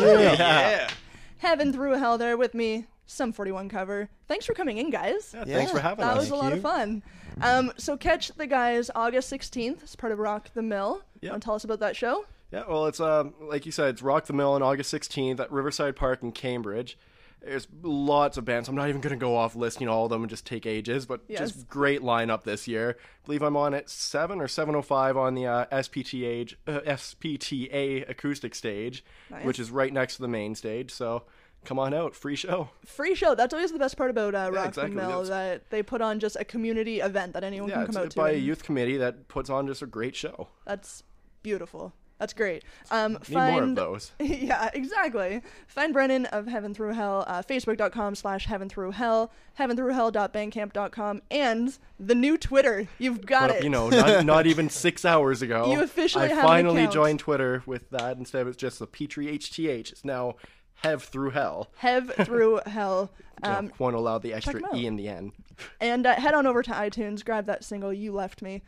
[0.08, 0.89] Yeah.
[1.38, 2.86] Heaven Through Hell there with me.
[3.08, 4.10] Sum 41 cover.
[4.28, 5.34] Thanks for coming in, guys.
[5.34, 6.12] Yeah, Thanks for having us.
[6.14, 6.24] That us.
[6.24, 6.62] was a lot of you.
[6.62, 7.04] fun.
[7.41, 11.02] Um, so catch the guys August 16th as part of Rock the Mill.
[11.22, 11.32] Yep.
[11.32, 12.26] Want to tell us about that show?
[12.52, 15.52] Yeah, well, it's um, like you said, it's Rock the Mill on August 16th at
[15.52, 16.97] Riverside Park in Cambridge.
[17.44, 18.70] There's lots of bands.
[18.70, 21.06] I'm not even going to go off listing all of them and just take ages,
[21.08, 21.39] but Yes.
[21.52, 22.98] just great lineup this year.
[23.00, 28.54] I believe I'm on at 7 or 7.05 on the uh, SPTA, uh, SPTA acoustic
[28.56, 29.44] stage, Nice.
[29.46, 30.92] which is right next to the main stage.
[30.92, 31.24] So
[31.66, 32.70] come on out, free show.
[32.86, 33.34] Free show.
[33.34, 34.96] That's always the best part about uh, Rock exactly.
[34.96, 37.94] the Mill, That's- that they put on just a community event that anyone Yeah, can
[37.94, 38.18] come out to.
[38.18, 40.50] by a youth committee that puts on just a great show.
[40.66, 41.04] That's
[41.42, 41.94] beautiful.
[42.22, 42.64] That's great.
[42.92, 44.12] Um, Need find, more of those.
[44.20, 45.42] yeah, exactly.
[45.68, 52.16] Find Brennan of Heaven Through Hell, uh, facebook.com slash Heaven Through Hell, heaventhroughhell.bandcamp.com, and the
[52.16, 52.88] new Twitter.
[53.00, 53.64] You've got Well, it.
[53.64, 55.72] You know, not, not even six hours ago.
[55.72, 59.28] You officially I have finally joined Twitter with that instead of it's just the Petri
[59.38, 59.92] HTH.
[59.92, 60.36] It's now
[60.76, 61.70] Hev through hell.
[61.78, 63.12] Hev Through Hell.
[63.44, 64.62] Um, Um, won't allow the extra.
[64.76, 65.32] E in the end.
[65.80, 68.62] and uh, head on over to iTunes, grab that single, You Left Me.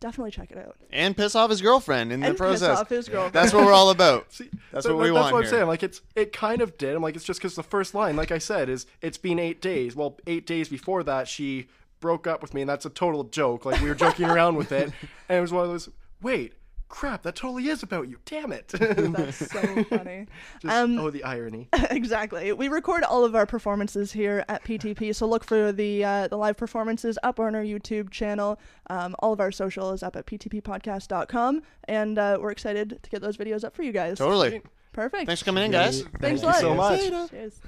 [0.00, 0.76] Definitely check it out.
[0.90, 2.78] and piss off his girlfriend in the And piss process.
[2.78, 3.34] off his girlfriend.
[3.34, 4.28] That's what we're all about.
[4.72, 5.44] that's That- what we that- want That's what.
[5.44, 5.66] I'm saying.
[5.66, 6.96] Like it's it kind of did.
[6.96, 9.60] I'm like it's just because the first line, like I said, is it's been eight
[9.60, 9.94] days.
[9.94, 11.68] Well, eight days before that, she
[12.00, 13.66] broke up with me, and that's a total joke.
[13.66, 14.90] Like we were joking around with it,
[15.28, 15.90] and it was one of those.
[16.22, 16.54] Wait,
[16.90, 17.22] crap!
[17.22, 18.18] That totally is about you.
[18.26, 18.68] Damn it!
[18.78, 20.26] That's so funny.
[20.60, 21.68] Just, Um, oh, the irony.
[21.90, 22.52] exactly.
[22.52, 26.36] We record all of our performances here at PTP, so look for the uh, the
[26.36, 28.60] live performances up on our YouTube channel.
[28.90, 33.22] Um, all of our social is up at ptppodcast.com, and uh, we're excited to get
[33.22, 34.18] those videos up for you guys.
[34.18, 34.60] Totally.
[34.92, 35.26] Perfect.
[35.26, 36.02] Thanks for coming in, guys.
[36.20, 37.00] Thanks Thank a you lot.
[37.00, 37.30] so much.
[37.30, 37.60] Cheers.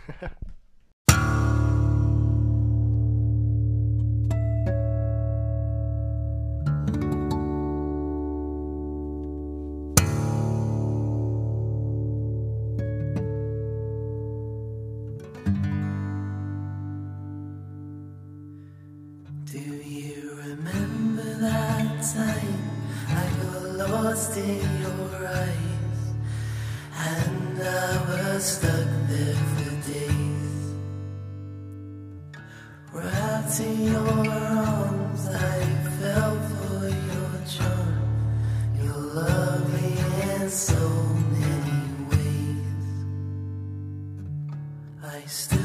[24.02, 26.00] Lost in your eyes
[26.96, 30.54] and I was stuck there for days?
[32.92, 35.60] Wrapped in your arms, I
[35.98, 37.96] fell for your charm.
[38.76, 39.92] You're lovely
[40.32, 40.82] in so
[41.36, 42.88] many ways.
[45.04, 45.61] I still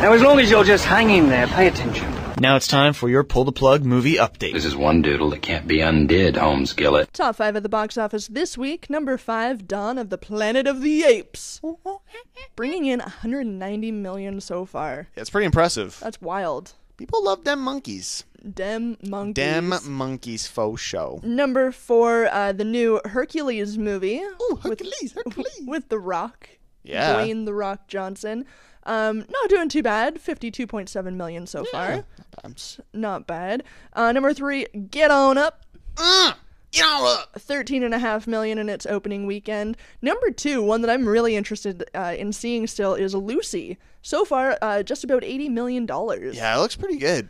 [0.00, 2.10] Now, as long as you're just hanging there, pay attention.
[2.38, 4.54] Now it's time for your pull the plug movie update.
[4.54, 7.12] This is one doodle that can't be undid, Holmes Gillett.
[7.12, 8.88] Top five at the box office this week.
[8.88, 11.60] Number five, Dawn of the Planet of the Apes,
[12.56, 15.08] bringing in 190 million so far.
[15.16, 15.98] It's pretty impressive.
[16.00, 16.72] That's wild.
[16.96, 18.24] People love them monkeys.
[18.54, 19.34] Dem monkeys.
[19.34, 21.20] Dem monkeys faux show.
[21.22, 24.16] Number four, uh, the new Hercules movie.
[24.18, 25.60] Ooh, Hercules, Hercules.
[25.66, 26.48] With The Rock.
[26.84, 27.16] Yeah.
[27.16, 28.46] Dwayne The Rock Johnson.
[28.84, 30.16] Um, not doing too bad.
[30.16, 32.04] 52.7 million so far.
[32.44, 33.62] It's not bad.
[33.92, 35.62] Uh, number three, Get On Up.
[35.98, 36.32] Uh,
[36.72, 39.76] you know, 13 and a half million in its opening weekend.
[40.00, 43.76] Number two, one that I'm really interested uh, in seeing still is Lucy.
[44.02, 46.36] So far, uh, just about 80 million dollars.
[46.36, 47.28] yeah, it looks pretty good.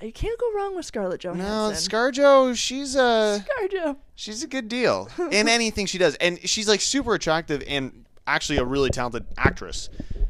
[0.00, 1.46] You can't go wrong with Scarlett Johansson.
[1.46, 1.70] No.
[1.72, 3.96] ScarJo, she's uh ScarJo.
[4.14, 8.58] she's a good deal in anything she does, and she's like super attractive and actually
[8.58, 9.88] a really talented actress.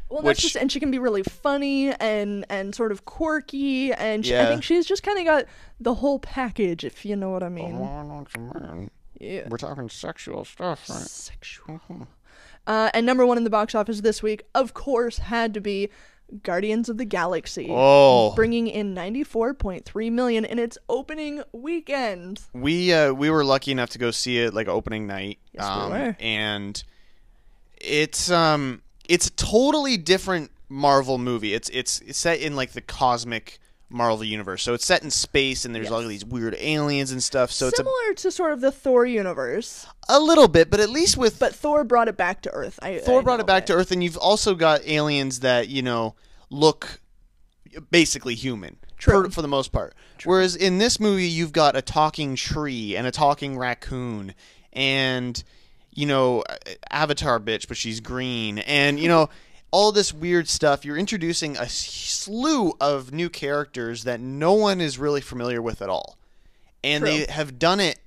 [0.09, 3.91] Well, Which- that's just, and she can be really funny and and sort of quirky,
[3.93, 5.45] and she, I think she's just kind of got
[5.79, 8.89] the whole package, if you know what I mean.
[9.19, 9.47] Yeah.
[9.49, 10.99] We're talking sexual stuff, right?
[10.99, 11.81] Sexual.
[12.67, 15.89] Uh, and number one in the box office this week, of course, had to be
[16.43, 22.41] Guardians of the Galaxy, Oh, bringing in 94.3 million in its opening weekend.
[22.53, 25.69] we uh, we were lucky enough to go see it like opening night, Yes, we
[25.69, 26.15] um, were.
[26.19, 26.83] and
[27.79, 31.53] it's um it's a totally different Marvel movie.
[31.53, 35.63] It's it's, it's set in like the cosmic Marvel universe, so it's set in space,
[35.63, 37.51] and there's all these weird aliens and stuff.
[37.51, 41.15] So it's Similar to sort of the Thor universe, a little bit, but at least
[41.15, 42.77] with but Thor brought it back to Earth.
[42.81, 43.73] I, Thor I brought it back that.
[43.73, 46.15] to Earth, and you've also got aliens that you know
[46.49, 46.99] look
[47.89, 49.25] basically human True.
[49.25, 49.93] For, for the most part.
[50.25, 54.33] Whereas in this movie, you've got a talking tree and a talking raccoon,
[54.73, 55.41] and
[55.97, 56.43] you know
[56.89, 59.29] Avatar bitch, but she's green, and you know.
[59.69, 60.85] All this weird stuff.
[60.85, 65.89] You're introducing a slew of new characters that no one is really familiar with at
[65.89, 66.17] all.
[66.85, 67.11] And True.
[67.11, 67.99] they have done it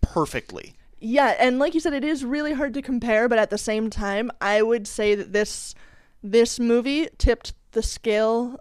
[0.00, 0.76] perfectly.
[1.00, 3.90] Yeah, and like you said, it is really hard to compare, but at the same
[3.90, 5.74] time, I would say that this
[6.22, 8.60] this movie tipped the scale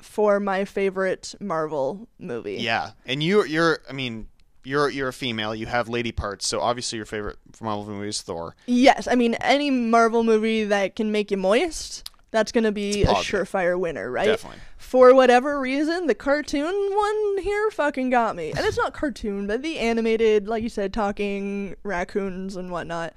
[0.00, 2.58] for my favorite Marvel movie.
[2.58, 4.28] Yeah, and you you're I mean
[4.68, 5.54] you're you're a female.
[5.54, 8.54] You have lady parts, so obviously your favorite Marvel movie is Thor.
[8.66, 13.14] Yes, I mean any Marvel movie that can make you moist, that's gonna be a
[13.14, 14.26] surefire winner, right?
[14.26, 14.60] Definitely.
[14.76, 16.64] For whatever reason, the cartoon
[16.94, 20.92] one here fucking got me, and it's not cartoon, but the animated, like you said,
[20.92, 23.14] talking raccoons and whatnot.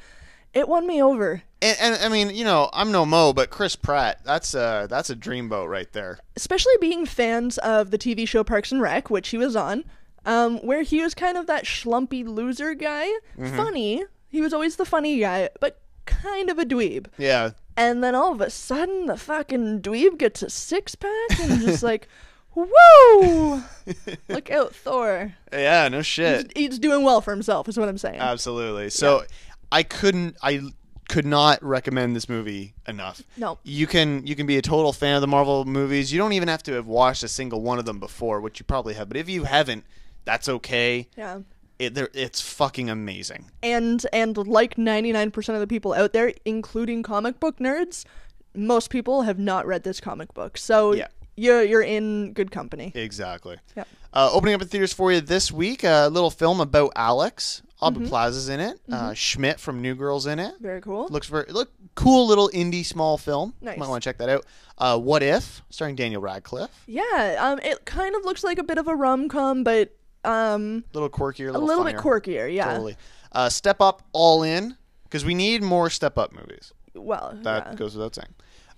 [0.54, 1.44] It won me over.
[1.62, 5.10] And, and I mean, you know, I'm no Mo, but Chris Pratt, that's a that's
[5.10, 6.20] a dreamboat right there.
[6.36, 9.86] especially being fans of the TV show Parks and Rec, which he was on,
[10.26, 13.06] um, where he was kind of that schlumpy loser guy.
[13.38, 13.56] Mm-hmm.
[13.58, 14.04] Funny.
[14.30, 17.08] He was always the funny guy, but kind of a dweeb.
[17.18, 21.62] Yeah, And then all of a sudden, the fucking dweeb gets a six pack and
[21.62, 22.08] just like,
[22.56, 23.64] whoa!
[24.30, 25.34] Look out, Thor.
[25.52, 28.20] yeah, no shit, He's doing well for himself, is what I'm saying.
[28.20, 28.90] absolutely.
[28.90, 29.24] So
[29.72, 30.62] I couldn't I
[31.10, 33.22] could not recommend this movie enough.
[33.38, 33.58] No.
[33.64, 36.12] You can you can be a total fan of the Marvel movies.
[36.12, 38.66] You don't even have to have watched a single one of them before, which you
[38.66, 39.08] probably have.
[39.10, 39.84] But if you haven't,
[40.26, 41.08] that's okay.
[41.18, 41.40] yeah.
[41.80, 43.50] It, it's fucking amazing.
[43.64, 48.06] and and like 99% of the people out there including comic book nerds
[48.54, 51.08] most people have not read this comic book so Yeah.
[51.36, 53.58] you're you're in good company Exactly.
[53.76, 53.88] Yep.
[54.14, 57.62] Uh, opening up in theaters for you this week, a little film about Alex.
[57.82, 58.10] Aubrey Mm-hmm.
[58.10, 58.80] Plaza's in it.
[58.92, 60.54] Uh, Schmidt from New Girl's in it.
[60.60, 63.56] very cool Looks very look cool little indie small film.
[63.60, 63.80] Nice.
[63.80, 64.46] Might want to check that out.
[64.78, 66.84] Uh, what if starring Daniel Radcliffe?
[66.86, 70.94] yeah um it kind of looks like a bit of a rom-com but um A
[70.98, 72.96] little quirkier, a a little, little bit quirkier yeah Totally.
[73.32, 76.74] Uh, Step Up All In because we need more Step Up movies.
[76.94, 77.76] well That yeah.
[77.76, 78.34] goes without saying.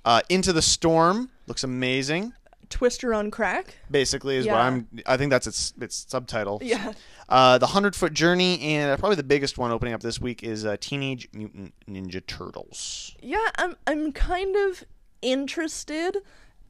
[0.06, 2.34] Uh, Into the Storm looks amazing.
[2.70, 4.88] twister on crack Basically, is what I'm.
[5.06, 6.60] I think that's its its subtitle.
[6.64, 6.94] yeah
[7.30, 10.44] Uh, the Hundred Foot Journey, and uh, probably the biggest one opening up this week
[10.44, 13.16] is uh, Teenage Mutant Ninja Turtles.
[13.22, 14.84] yeah i'm i'm kind of
[15.22, 16.18] interested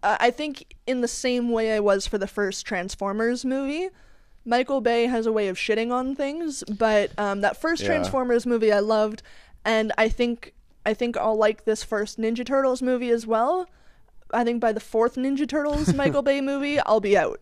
[0.03, 3.89] uh, i think in the same way i was for the first transformers movie
[4.45, 7.87] michael bay has a way of shitting on things but um, that first Yeah.
[7.89, 9.21] transformers movie i loved
[9.65, 10.53] and i think
[10.85, 13.67] i think i'll like this first ninja turtles movie as well
[14.31, 17.39] i think by the fourth ninja turtles michael bay movie i'll be out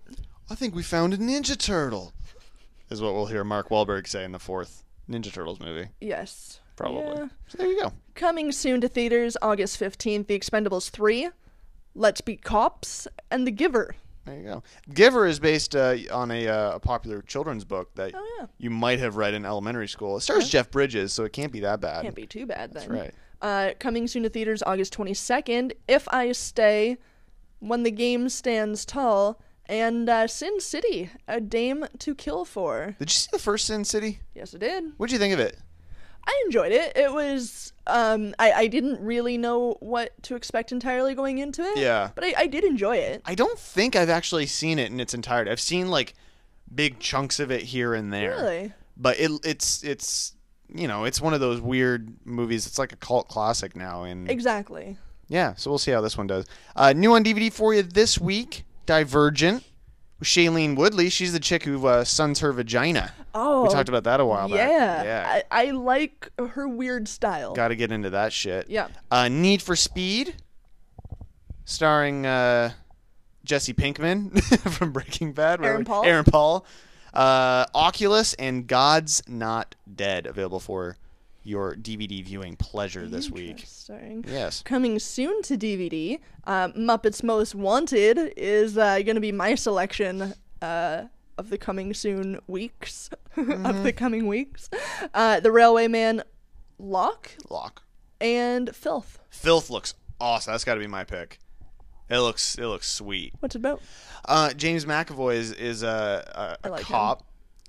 [0.50, 2.12] I think we found a Ninja Turtle.
[2.90, 5.88] Is what we'll hear Mark Wahlberg say in the fourth Ninja Turtles movie.
[6.02, 7.04] yes Probably.
[7.04, 7.28] Yeah.
[7.48, 7.94] So there you go.
[8.16, 11.30] coming soon to theaters august 15th the expendables 3
[11.96, 13.96] let's be cops and the giver
[14.32, 14.64] There you go.
[14.94, 18.48] Giver is based uh, on a, uh, a popular children's book that Oh, yeah.
[18.58, 20.18] you might have read in elementary school.
[20.18, 22.04] It stars Jeff Bridges, so it can't be that bad.
[22.04, 22.90] Can't be too bad then.
[22.90, 23.14] right.
[23.42, 25.74] Uh, coming soon to theaters August 22nd.
[25.88, 26.98] If I Stay
[27.60, 32.96] When the Game Stands Tall, and uh, Sin City, A Dame to Kill For.
[33.00, 34.20] Did you see the first Sin City?
[34.36, 34.94] Yes, I did.
[34.98, 35.58] What'd you think of it?
[36.26, 36.96] I enjoyed it.
[36.96, 41.78] It was um I, I didn't really know what to expect entirely going into it.
[41.78, 42.12] Yeah.
[42.16, 43.22] But I, I did enjoy it.
[43.26, 45.52] I don't think I've actually seen it in its entirety.
[45.52, 46.14] I've seen like
[46.74, 48.32] big chunks of it here and there.
[48.32, 48.74] Really?
[48.98, 50.34] But it it's it's
[50.74, 52.66] you know, it's one of those weird movies.
[52.66, 54.98] It's like a cult classic now and Exactly.
[55.28, 56.46] yeah, so we'll see how this one does.
[56.78, 59.66] Uh, new on DVD for you this week, Divergent.
[60.22, 63.14] Shailene Woodley, she's the chick who uh, suns her vagina.
[63.34, 63.64] Oh.
[63.64, 64.58] we talked about that a while yeah.
[64.58, 65.06] back.
[65.06, 67.54] Yeah, I, I like her weird style.
[67.54, 68.70] got to get into that shit.
[68.70, 68.90] Yeah.
[69.10, 70.36] Uh, Need for Speed,
[71.66, 72.72] starring uh,
[73.44, 74.42] Jesse Pinkman
[74.72, 75.64] from Breaking Bad.
[75.64, 76.06] Aaron Paul?
[76.06, 76.66] Aaron Paul.
[77.14, 80.98] Uh, Oculus and God's Not Dead available for
[81.44, 83.66] your DVD viewing pleasure this week.
[84.28, 84.62] Yes.
[84.64, 90.34] Coming soon to DVD, uh, Muppets Most Wanted is uh, going to be my selection
[90.62, 91.04] uh,
[91.38, 93.10] of the coming soon weeks.
[93.36, 93.66] Mm-hmm.
[93.66, 94.70] of the coming weeks.
[95.14, 96.22] Uh, the Railway Man
[96.78, 97.84] Lock Lock.
[98.20, 99.20] and Filth.
[99.30, 100.52] Filth looks awesome.
[100.54, 101.40] That's got to be my pick.
[102.10, 103.34] It looks it looks sweet.
[103.40, 103.82] What's it about?
[104.26, 106.96] Uh, James McAvoy is is a, a, a like him.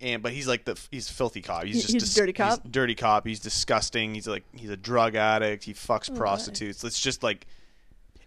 [0.02, 1.64] And but he's like the he's a filthy cop.
[1.64, 2.60] He's just he's dis- dirty cop?
[2.70, 3.26] dirty cop.
[3.26, 4.14] He's disgusting.
[4.14, 5.64] He's like he's a drug addict.
[5.64, 6.82] He fucks Oh, prostitutes.
[6.84, 7.46] It's just like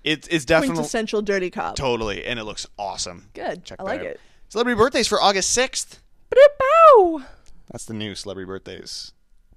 [0.04, 1.76] it's it's definitely Quintessential dirty cop.
[1.76, 3.30] totally, and it looks awesome.
[3.34, 3.66] Good.
[3.66, 4.06] Check I like out.
[4.06, 4.20] it.
[4.50, 6.02] Celebrity birthdays for August sixth.
[6.32, 7.22] Bow!
[7.72, 9.12] That's the new celebrity birthdays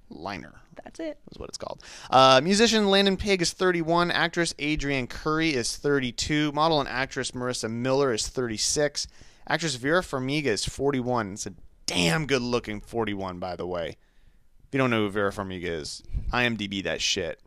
[0.09, 0.55] liner.
[0.83, 1.19] That's it.
[1.31, 1.83] is what it's called.
[2.09, 4.11] Uh, musician Landon Pigg is 31.
[4.11, 6.51] Actress Adrianne Curry is 32.
[6.53, 9.07] Model and actress Marisa Miller is 36.
[9.47, 11.33] Actress Vera Farmiga is 41.
[11.33, 11.53] It's a
[11.89, 13.89] damn good looking 41, by the way.
[13.89, 17.39] If you don't know who Vera Farmiga is, IMDb that shit.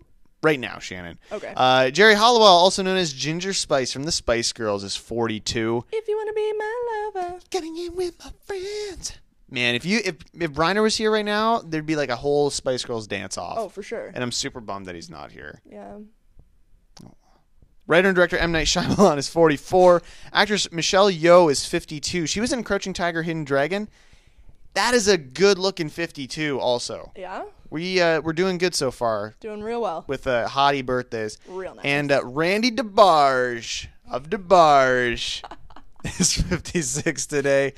[0.42, 1.20] Right now, Shannon.
[1.30, 1.52] Okay.
[1.56, 5.84] Uh, Geri Halliwell, also known as Ginger Spice from the Spice Girls, is 42.
[5.92, 7.38] If you want to be my lover.
[7.50, 9.12] Getting in with my friends.
[9.48, 12.50] Man, if you if if Briner was here right now, there'd be like a whole
[12.50, 13.58] Spice Girls dance off.
[13.58, 14.10] Oh, for sure.
[14.14, 15.60] And I'm super bummed that he's not here.
[15.70, 15.98] Yeah.
[17.86, 18.50] Writer and director M.
[18.52, 20.02] Night Shyamalan is 44.
[20.32, 22.26] Actress Michelle Yeoh is 52.
[22.26, 23.88] She was in Crouching Tiger, Hidden Dragon.
[24.74, 27.12] That is a good looking 52 also.
[27.16, 27.44] Yeah.
[27.70, 30.04] We, uh, we're doing good so far Doing real well.
[30.06, 31.38] with uh, hottie birthdays.
[31.48, 31.84] Real nice.
[31.84, 35.42] And uh, Randy DeBarge of DeBarge
[36.18, 37.74] is 56 today.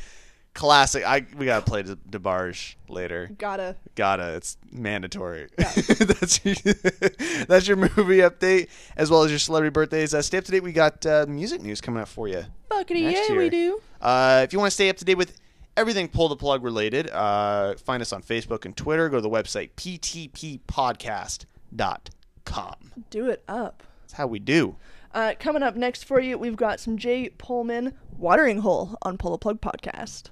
[0.52, 1.04] Classic.
[1.04, 3.28] I We got to play De- DeBarge later.
[3.38, 3.74] Gotta.
[3.96, 4.34] Gotta.
[4.34, 5.48] It's mandatory.
[5.56, 6.54] that's, your,
[7.48, 10.14] that's your movie update as well as your celebrity birthdays.
[10.14, 10.62] Uh, stay up to date.
[10.62, 12.44] We got uh, music news coming up for you.
[12.70, 12.90] Next
[13.28, 13.80] yeah, we do.
[14.00, 15.36] Uh, if you want to stay up to date with
[15.76, 19.08] everything pull the plug related, uh, find us on Facebook and Twitter.
[19.08, 22.74] Go to the website ptppodcast.com.
[23.10, 23.82] Do it up.
[24.02, 24.76] That's how we do.
[25.12, 29.30] Uh, coming up next for you, we've got some Jay Pullman Watering Hole on Pull
[29.30, 30.30] the Plug Podcast.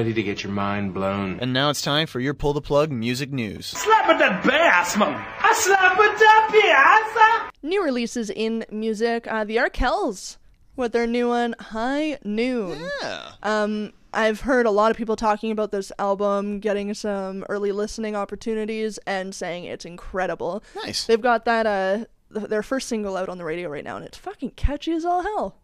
[0.00, 1.38] Ready to get your mind blown?
[1.40, 3.66] And now it's time for your pull the plug music news.
[3.66, 5.12] Slap at that bass, man.
[5.40, 7.52] I slap at that bass.
[7.62, 9.26] New releases in music.
[9.30, 10.38] Uh, the Arkells
[10.74, 12.82] with their new one, High Noon.
[13.02, 13.32] Yeah.
[13.42, 18.16] Um, I've heard a lot of people talking about this album, getting some early listening
[18.16, 20.64] opportunities, and saying it's incredible.
[20.82, 21.04] Nice.
[21.04, 24.06] They've got that uh th- their first single out on the radio right now, and
[24.06, 25.56] it's fucking catchy as all hell.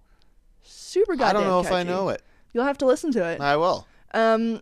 [0.63, 2.21] Super goddamn I don't know if I know it.
[2.53, 3.41] You'll have to listen to it.
[3.41, 3.87] I will.
[4.15, 4.61] Um,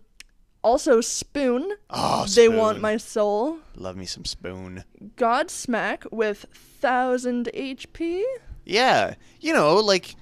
[0.63, 1.73] also Spoon.
[1.91, 3.59] Oh, They want my soul.
[3.77, 4.85] Love me some spoon.
[5.17, 8.23] Godsmack with thousand HP.
[8.65, 10.17] Yeah, you know, like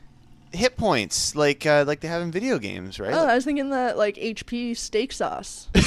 [0.52, 3.12] hit points, like uh, like they have in video games, right?
[3.14, 5.68] Oh, I was thinking that like HP steak sauce.
[5.74, 5.80] I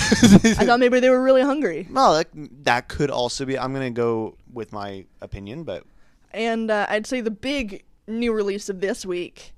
[0.66, 1.88] thought maybe they were really hungry.
[1.92, 2.28] well, that,
[2.64, 3.60] that could also be.
[3.60, 5.84] I'm gonna go with my opinion, but
[6.32, 9.54] And uh, I'd say the big new release of this week,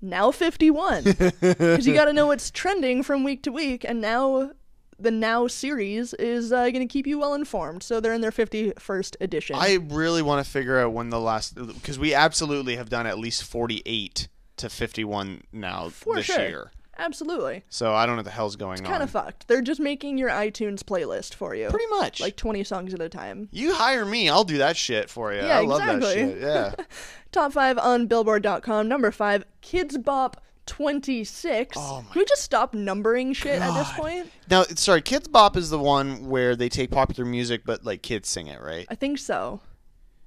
[0.00, 1.04] now 51.
[1.40, 4.50] Because you got to know what's trending from week to week, and now
[4.98, 7.82] the Now series is uh, going to keep you well informed.
[7.82, 9.56] So they're in their 51st edition.
[9.56, 13.18] I really want to figure out when the last because we absolutely have done at
[13.18, 16.40] least 48 to 51 now For this sure.
[16.48, 16.70] year.
[16.98, 17.64] Absolutely.
[17.68, 18.92] So I don't know what the hell's going Kind on.
[18.92, 19.48] Kind of fucked.
[19.48, 21.68] They're just making your iTunes playlist for you.
[21.68, 22.20] Pretty much.
[22.20, 23.48] Like 20 songs at a time.
[23.52, 25.40] you hire me, I'll do that shit for you.
[25.40, 26.32] Yeah, I love that exactly.
[26.32, 26.40] shit.
[26.40, 26.74] Yeah.
[27.32, 28.88] Top five on Billboard.com.
[28.88, 31.76] Number five, Kidz Bop 26.
[31.78, 34.30] Oh Can we just stop numbering shit at this point?
[34.50, 38.28] now, sorry, Kidz Bop is the one where they take popular music but like kids
[38.28, 38.86] sing it, right?
[38.90, 39.60] I think so.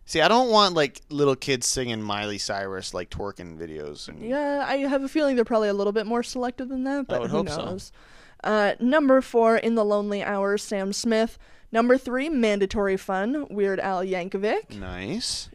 [0.06, 4.08] See, I don't want like little kids singing Miley Cyrus like twerking videos.
[4.10, 7.08] And, Yeah, I have a feeling they're probably a little bit more selective than that,
[7.08, 7.66] but would who hope so.
[7.66, 7.92] knows?
[8.44, 11.38] Uh, number four, In the Lonely Hours, Sam Smith.
[11.72, 14.78] Number three, Mandatory Fun, Weird Al Yankovic.
[14.78, 15.50] Nice.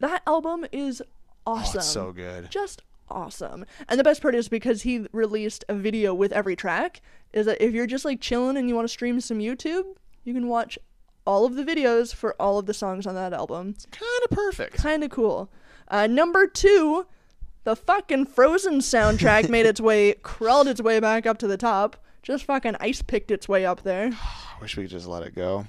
[0.00, 1.02] That album is
[1.46, 1.76] awesome.
[1.76, 2.50] Oh, it's so good.
[2.50, 3.64] Just awesome.
[3.88, 7.00] And the best part is because he released a video with every track,
[7.32, 9.84] is that if you're just like chilling and you want to stream some YouTube,
[10.24, 10.78] you can watch
[11.26, 13.70] all of the videos for all of the songs on that album.
[13.70, 14.76] It's Kind of perfect.
[14.76, 15.50] Kind of cool.
[15.88, 17.06] Uh, number two,
[17.64, 21.96] the fucking Frozen soundtrack made its way, crawled its way back up to the top.
[22.22, 24.10] Just fucking ice picked its way up there.
[24.22, 25.66] I wish we could just let it go.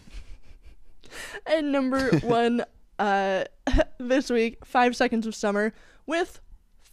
[1.46, 2.64] And number one,
[3.00, 3.46] uh,
[3.98, 5.74] this week, Five Seconds of Summer
[6.06, 6.40] with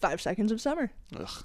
[0.01, 0.93] Five Seconds of Summer.
[1.17, 1.45] Ugh.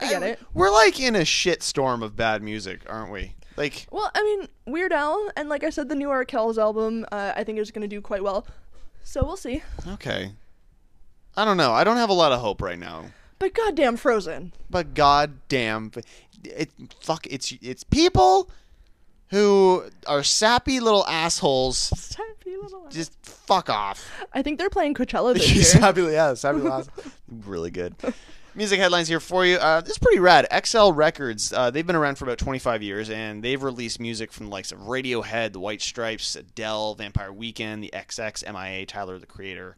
[0.00, 0.40] I get it.
[0.54, 3.34] We're like in a shit storm of bad music, aren't we?
[3.56, 7.32] Like, Well, I mean, Weird Al, and like I said, the new Arkells album, uh,
[7.34, 8.46] I think is going to do quite well.
[9.02, 9.62] So we'll see.
[9.88, 10.32] okay.
[11.36, 11.72] I don't know.
[11.72, 13.06] I don't have a lot of hope right now.
[13.38, 14.52] But goddamn Frozen.
[14.68, 15.92] But goddamn,
[16.44, 16.70] it
[17.00, 17.26] fuck.
[17.28, 18.50] It's it's people
[19.30, 21.90] who are sappy little assholes.
[22.16, 24.08] Happy little- Just fuck off.
[24.32, 25.62] I think they're playing Coachella this year.
[25.64, 27.12] sappy, yeah, sappy little assholes.
[27.46, 27.94] Really good.
[28.58, 29.54] Music headlines here for you.
[29.54, 30.44] Uh, this is pretty rad.
[30.66, 31.52] XL Records.
[31.52, 34.72] Uh, they've been around for about 25 years, and they've released music from the likes
[34.72, 39.76] of Radiohead, The White Stripes, Adele, Vampire Weekend, The XX, MIA, Tyler the Creator.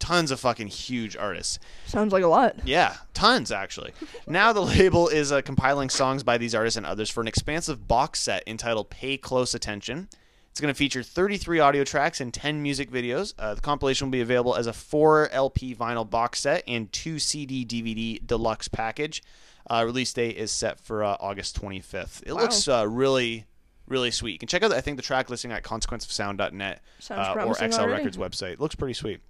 [0.00, 1.58] Tons of fucking huge artists.
[1.86, 2.56] Sounds like a lot.
[2.66, 3.94] Yeah, tons actually.
[4.26, 7.88] Now the label is uh, compiling songs by these artists and others for an expansive
[7.88, 10.10] box set entitled "Pay Close Attention."
[10.54, 13.34] It's going to feature 33 audio tracks and 10 music videos.
[13.36, 17.18] Uh, the compilation will be available as a 4 LP vinyl box set and 2
[17.18, 19.20] CD DVD deluxe package.
[19.68, 22.22] Uh, release date is set for uh, August 25th.
[22.24, 23.46] It looks uh, really,
[23.88, 24.30] really sweet.
[24.30, 28.04] You can check out, I think, the track listing at consequenceofsound.net uh, or XL already.
[28.04, 28.52] Records website.
[28.52, 29.22] It looks pretty sweet.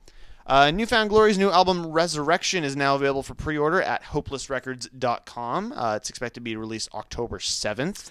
[0.46, 5.72] Uh, New Found Glory's new album Resurrection is now available for pre-order at hopelessrecords.com.
[5.72, 8.10] Uh, it's expected to be released October 7th.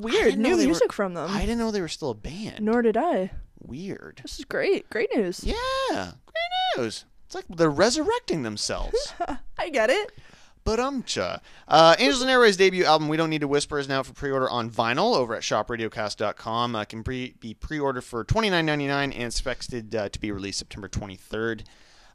[0.00, 0.36] Weird.
[0.38, 1.30] New they were- music from them.
[1.30, 2.60] I didn't know they were still a band.
[2.64, 3.30] Nor did I.
[3.60, 4.20] Weird.
[4.22, 4.88] This is great.
[4.90, 5.42] Great news.
[5.42, 5.54] Yeah,
[6.26, 7.04] great news.
[7.26, 9.14] It's like they're resurrecting themselves.
[9.58, 10.12] I get it.
[10.62, 11.40] But umcha.
[11.68, 14.50] Uh, Angels and Airwaves debut album We Don't Need to Whisper is now for pre-order
[14.50, 16.74] on vinyl over at shopradiocast.com.
[16.76, 21.62] Uh, can pre- be pre-ordered for $29.99 and expected uh, to be released September 23rd.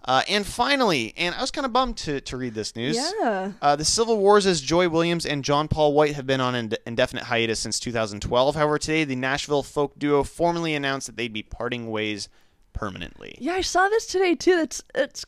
[0.03, 2.97] Uh, and finally, and I was kind of bummed to, to read this news.
[2.97, 3.51] Yeah.
[3.61, 6.73] Uh, the Civil Wars as Joy Williams and John Paul White have been on an
[6.87, 8.55] indefinite hiatus since 2012.
[8.55, 12.29] However, today the Nashville folk duo formally announced that they'd be parting ways
[12.73, 13.35] permanently.
[13.39, 14.57] Yeah, I saw this today too.
[14.61, 15.25] It's it's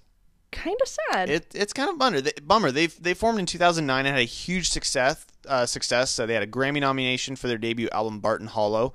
[0.51, 1.29] kind of sad.
[1.29, 2.21] It, it's kind of bummer.
[2.21, 2.71] They, bummer.
[2.71, 5.25] They they formed in 2009 and had a huge success.
[5.47, 6.09] Uh, success.
[6.09, 8.93] So they had a Grammy nomination for their debut album Barton Hollow,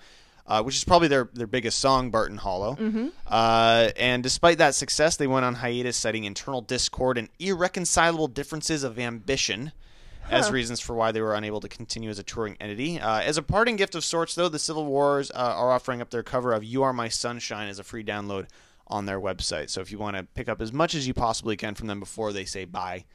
[0.49, 2.75] uh, which is probably their their biggest song, Barton Hollow.
[2.75, 3.13] Mhm.
[3.27, 8.83] Uh, and despite that success, they went on hiatus, citing internal discord and irreconcilable differences
[8.83, 9.73] of ambition.
[10.31, 13.01] As reasons for why they were unable to continue as a touring entity.
[13.01, 16.11] Uh, as a parting gift of sorts, though, the Civil Wars uh, are offering up
[16.11, 18.47] their cover of "You Are My Sunshine" as a free download
[18.89, 19.71] on their website.
[19.71, 21.99] So if you want to pick up as much as you possibly can from them
[21.99, 23.07] before they say bye,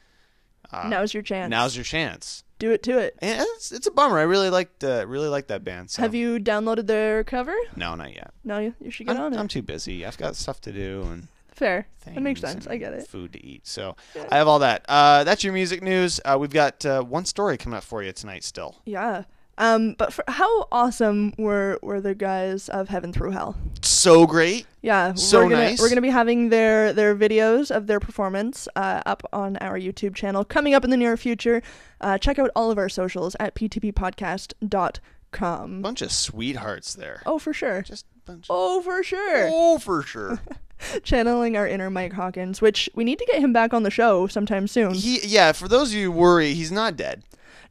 [0.72, 1.50] uh, Now's your chance.
[1.50, 2.44] Now's your chance.
[2.58, 3.16] Do it to it.
[3.20, 4.18] And it's, it's a bummer.
[4.18, 5.90] I really liked uh, really liked that band.
[5.90, 6.02] So.
[6.02, 7.54] Have you downloaded their cover?
[7.76, 8.32] No, not yet.
[8.44, 9.38] No, you, you should get I'm, on it.
[9.38, 10.06] I'm too busy.
[10.06, 11.86] I've got stuff to do and Fair.
[12.04, 12.66] That makes sense.
[12.66, 13.06] I get it.
[13.06, 13.66] Food to eat.
[13.66, 13.94] So
[14.30, 14.84] I have all that.
[14.88, 16.20] Uh, that's your music news.
[16.24, 18.42] Uh, we've got uh, one story coming up for you tonight.
[18.42, 19.24] Still, Yeah.
[19.56, 23.56] Um, but for, how awesome were were the guys of Heaven Through Hell?
[23.82, 24.66] so great.
[24.82, 25.80] Yeah, So we're gonna, nice.
[25.80, 30.14] We're gonna be having their their videos of their performance uh, up on our YouTube
[30.14, 31.62] channel coming up in the near future.
[32.00, 35.82] Uh, check out all of our socials at ptppodcast.com.
[35.82, 37.22] Bunch of sweethearts there.
[37.26, 37.82] Oh, for sure.
[37.82, 38.46] Just a bunch.
[38.50, 39.48] Oh, for sure.
[39.50, 40.40] Oh, for sure.
[41.02, 44.26] Channeling our inner Mike Hawkins, which we need to get him back on the show
[44.26, 44.94] sometime soon.
[44.94, 47.22] He, yeah, for those of you who worry, he's not dead.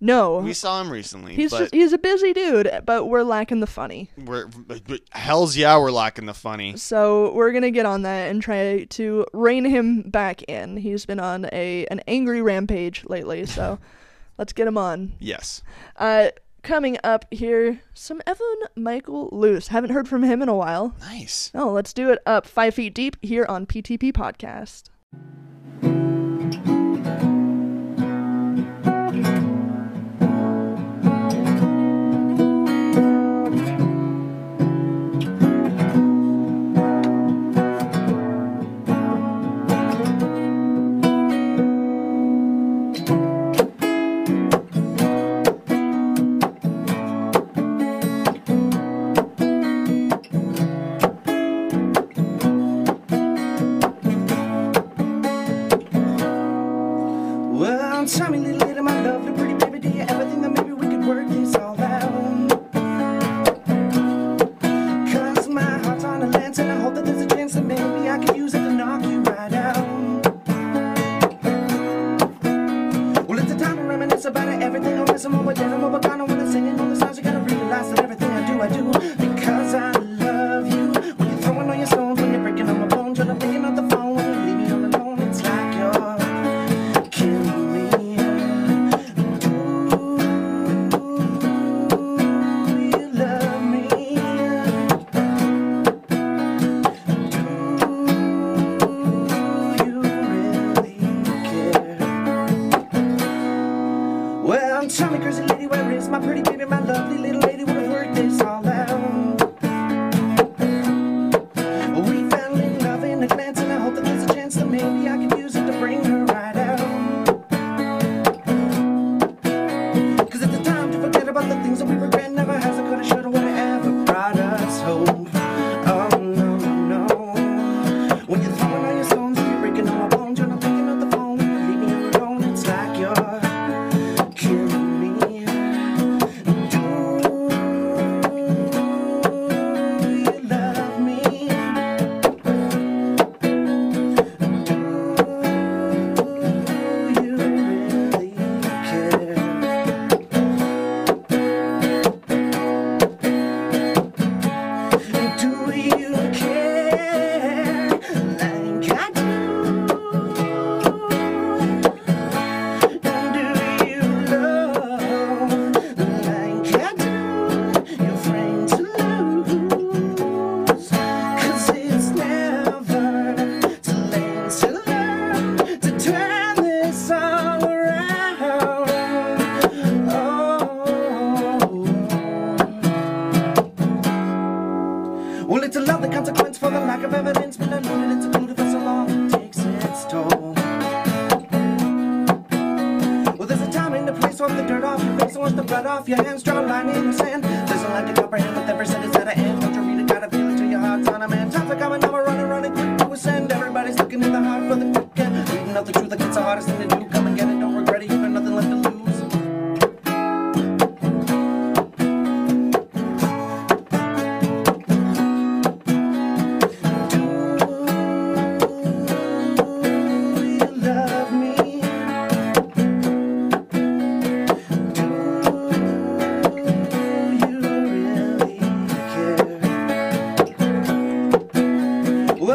[0.04, 1.34] No, We saw him recently.
[1.34, 4.10] he's but just he's a busy dude, but we're lacking the funny.
[4.18, 6.76] we're, but hell's yeah, we're lacking the funny.
[6.76, 10.76] So we're gonna get on that and try to rein him back in.
[10.78, 13.80] He's been on a an angry rampage lately, so
[14.38, 15.14] let's get him on.
[15.20, 15.64] Yes.
[15.95, 16.32] Uh,
[16.64, 19.68] coming up here, some Evan Michael Luce.
[19.70, 20.95] Haven't heard from him in a while.
[20.99, 21.49] Nice.
[21.56, 24.84] Oh, let's do it up five feet deep here on PTP Podcast.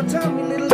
[0.06, 0.67] Tell me, little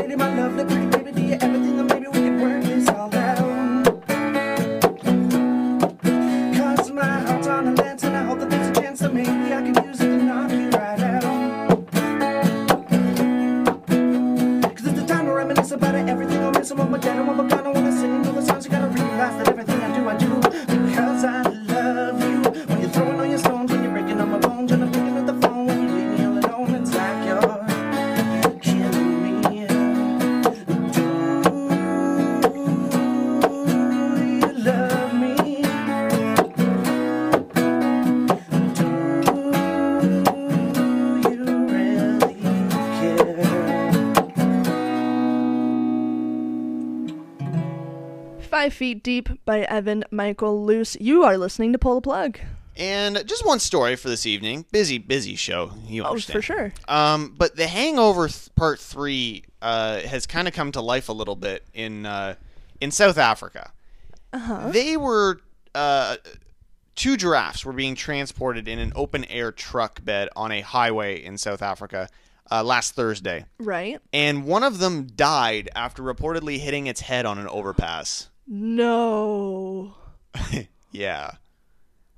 [48.75, 50.97] Feet Deep by Evan Michael Luce.
[51.01, 52.39] You are listening to Pull the Plug.
[52.77, 54.67] And just one story for this evening.
[54.73, 55.71] Busy, busy show.
[55.87, 56.35] You Oh, understand.
[56.37, 56.73] for sure.
[56.89, 61.13] Um, but the Hangover th- Part Three uh, has kind of come to life a
[61.13, 62.35] little bit in uh,
[62.81, 63.71] in South Africa.
[64.33, 64.71] Uh-huh.
[64.73, 65.39] They were
[65.75, 66.17] uh,
[66.97, 71.39] two giraffes were being transported in an open air truck bed on a highway in
[71.39, 72.09] South Africa
[72.51, 74.01] uh, last Thursday, Right?
[74.13, 78.29] and one of them died after reportedly hitting its head on an overpass.
[78.47, 79.95] No.
[80.93, 81.33] Yeah.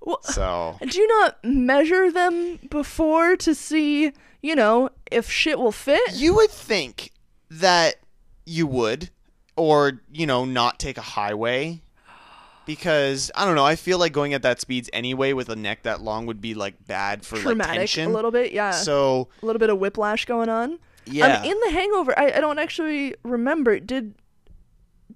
[0.03, 4.13] Well, So do you not measure them before to see,
[4.43, 6.03] you know, if shit will fit?
[6.13, 7.13] You would think
[7.51, 7.95] that
[8.45, 9.09] you would,
[9.57, 11.81] or you know, not take a highway,
[12.67, 13.65] because I don't know.
[13.65, 16.53] I feel like going at that speeds anyway with a neck that long would be
[16.55, 18.73] like bad for like Traumatic tension a little bit, yeah.
[18.73, 20.79] So a little bit of whiplash going on.
[21.07, 21.39] Yeah.
[21.39, 23.81] Um, in the Hangover, I, I don't actually remember.
[23.81, 24.15] Did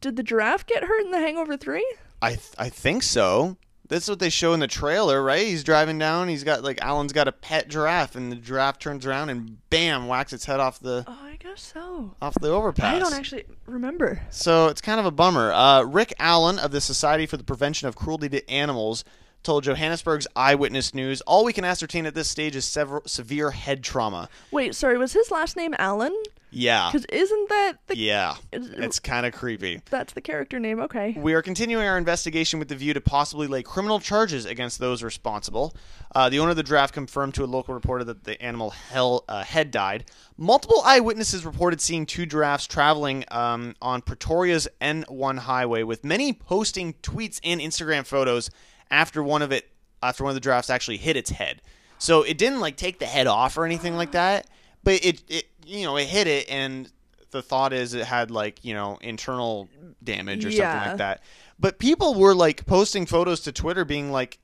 [0.01, 1.87] did the giraffe get hurt in the Hangover Three?
[2.23, 3.57] I th- I think so.
[3.89, 5.45] That's what they show in the trailer, right?
[5.45, 6.29] He's driving down.
[6.29, 10.07] He's got like Alan's got a pet giraffe, and the giraffe turns around and bam,
[10.07, 12.15] whacks its head off the Oh, I guess so.
[12.23, 12.95] off the overpass.
[12.95, 14.21] I don't actually remember.
[14.31, 15.51] So it's kind of a bummer.
[15.53, 19.03] Uh, Rick Allen of the Society for the Prevention of Cruelty to Animals
[19.43, 23.83] told Johannesburg's Eyewitness News, "All we can ascertain at this stage is sever- severe head
[23.83, 26.15] trauma." Wait, sorry, was his last name Alan?
[26.51, 29.81] Yeah, Because isn't that the yeah, it's kind of creepy.
[29.91, 30.81] that's the character name?
[30.81, 31.15] Okay.
[31.17, 35.03] We are continuing our investigation with the view to possibly lay criminal charges against those
[35.03, 35.75] responsible.
[36.15, 39.25] Uh, the owner of the draft confirmed to a local reporter that the animal hell,
[39.29, 40.05] uh, head died.
[40.37, 46.95] Multiple eyewitnesses reported seeing two giraffes traveling um, on Pretoria's N1 highway, with many posting
[46.95, 48.51] tweets and Instagram photos
[48.91, 49.71] after one of it
[50.03, 51.61] after one of the giraffes actually hit its head.
[51.99, 54.47] So it didn't like take the head off or anything like that,
[54.85, 56.91] but it it you know it hit it and
[57.31, 59.69] the thought is it had like you know internal
[60.03, 60.73] damage or Yeah.
[60.73, 61.23] something like that.
[61.59, 64.39] But people were like posting photos to Twitter being like,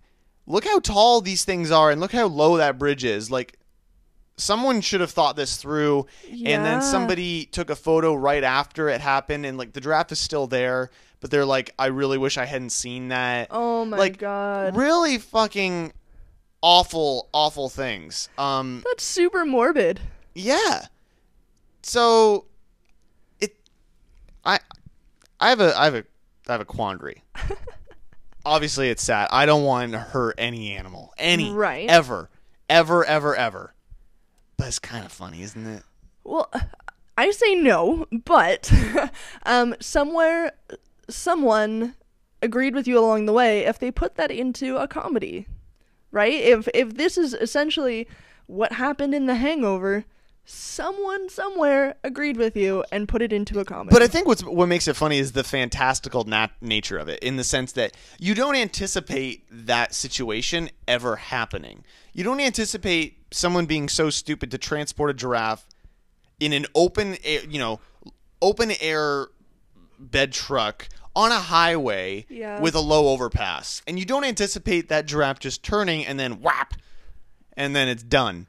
[0.47, 3.30] look how tall these things are and look how low that bridge is.
[3.30, 3.59] Like,
[4.37, 6.07] someone should have thought this through.
[6.28, 6.51] yeah.
[6.51, 10.18] And then somebody took a photo right after it happened and like the draft is
[10.20, 10.91] still there.
[11.20, 13.49] But they're like, I really wish I hadn't seen that.
[13.51, 14.76] Oh my like, god.
[14.76, 15.95] Really fucking
[16.61, 18.28] awful, awful things.
[18.37, 20.01] Um, That's super morbid.
[20.37, 20.87] Yeah.
[21.82, 22.45] So
[23.41, 23.57] it
[24.45, 24.59] I
[25.41, 26.05] I have a I have a
[26.49, 27.22] I have a quandary.
[28.45, 29.28] Obviously it's sad.
[29.32, 31.12] I don't want to hurt any animal.
[31.18, 31.89] Any Right.
[31.89, 32.30] ever.
[32.68, 33.74] Ever, ever, ever.
[34.57, 35.82] But it's kind of funny, isn't it?
[36.24, 36.51] Well,
[37.18, 38.70] I say no, but
[39.47, 40.53] um, somewhere,
[41.09, 41.95] someone
[42.43, 45.47] agreed with you along the way if they put that into a comedy,
[46.11, 46.32] right?
[46.34, 48.07] If if this is essentially
[48.47, 50.05] what happened in The Hangover,
[50.47, 53.92] someone somewhere agreed with you and put it into a comedy.
[53.92, 57.18] But I think what's what makes it funny is the fantastical nat- nature of it,
[57.22, 61.84] in the sense that you don't anticipate that situation ever happening.
[62.12, 65.66] You don't anticipate someone being so stupid to transport a giraffe
[66.38, 67.80] in an open, air, you know,
[68.40, 69.26] open air
[69.99, 72.61] bed truck on a highway Yeah.
[72.61, 76.74] with a low overpass, and you don't anticipate that giraffe just turning and then whap,
[77.57, 78.47] and then it's done.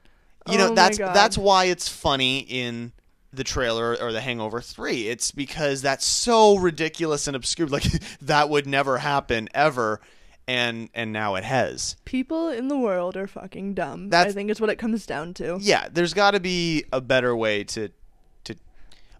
[0.48, 2.92] You Oh know my that's that's why it's funny in
[3.32, 5.08] the trailer or the Hangover 3.
[5.08, 7.84] It's because that's so ridiculous and obscure like
[8.22, 10.00] that would never happen ever
[10.46, 11.96] and and now it has.
[12.04, 14.12] People in the world are fucking dumb.
[14.12, 15.58] I think is what it comes down to.
[15.60, 17.90] Yeah, there's got to be a better way to
[18.44, 18.56] to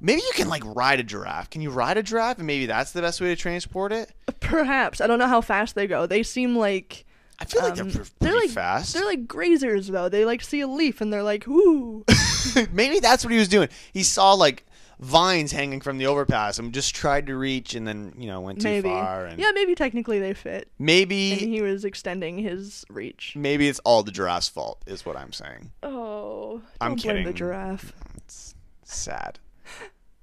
[0.01, 1.51] Maybe you can like ride a giraffe.
[1.51, 4.13] Can you ride a giraffe and maybe that's the best way to transport it?
[4.41, 6.07] Perhaps I don't know how fast they go.
[6.07, 7.05] They seem like
[7.41, 8.95] I feel like um, they're pr- they're pretty like fast.
[8.95, 10.09] They're like grazers though.
[10.09, 12.05] They like see a leaf and they're like, "Ooh."
[12.73, 13.69] maybe that's what he was doing.
[13.93, 14.65] He saw like
[15.01, 18.61] vines hanging from the overpass and just tried to reach and then, you know, went
[18.61, 18.89] too maybe.
[18.89, 20.69] far and Yeah, maybe technically they fit.
[20.81, 23.35] maybe And he was extending his reach.
[23.37, 25.71] Maybe it's all the giraffe's fault, is what I'm saying.
[25.85, 27.93] Oh, I'm blame the giraffe.
[28.17, 29.39] It's sad.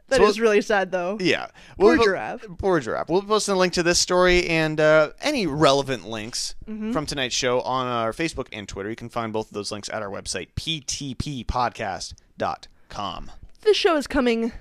[0.09, 1.17] That So is really sad, though.
[1.19, 1.47] Yeah.
[1.79, 2.45] Poor We'll- giraffe.
[2.59, 3.09] Poor giraffe.
[3.09, 6.93] We'll post a link to this story and uh, any relevant links Mhm.
[6.93, 8.89] from tonight's show on our Facebook and Twitter.
[8.91, 13.31] You can find both of those links at our website, ptppodcast.com.
[13.61, 14.51] This show is coming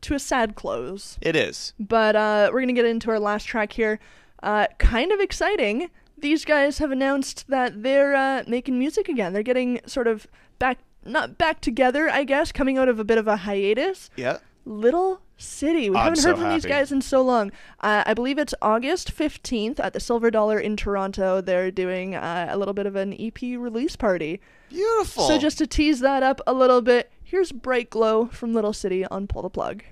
[0.00, 1.18] to a sad close.
[1.20, 1.74] It is.
[1.78, 4.00] But uh, we're going to get into our last track here.
[4.42, 5.90] Uh, kind of exciting.
[6.18, 9.32] These guys have announced that they're uh, making music again.
[9.32, 10.26] They're getting sort of
[10.58, 14.10] back, not back together, I guess, coming out of a bit of a hiatus.
[14.16, 14.38] Yeah.
[14.64, 15.90] Little City.
[15.90, 17.50] We I'm haven't so heard from these guys in so long.
[17.80, 21.40] Uh, I believe it's August 15th at the Silver Dollar in Toronto.
[21.40, 24.40] They're doing uh, a little bit of an EP release party.
[24.68, 25.26] Beautiful.
[25.26, 29.04] So just to tease that up a little bit, here's Bright Glow from Little City
[29.06, 29.82] on Pull the Plug.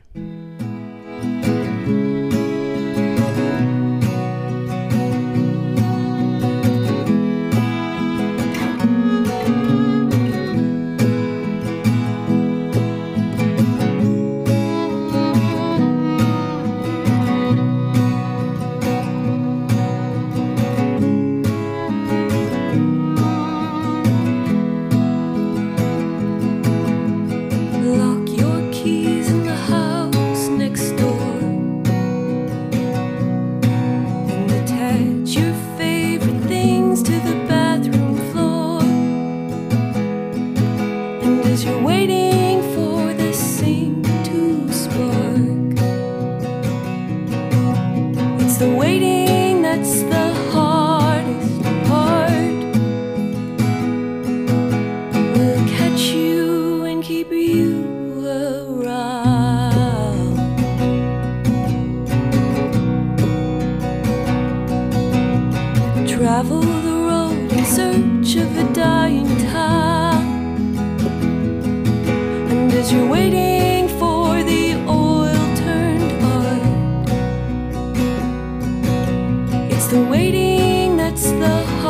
[79.90, 81.87] The waiting that's the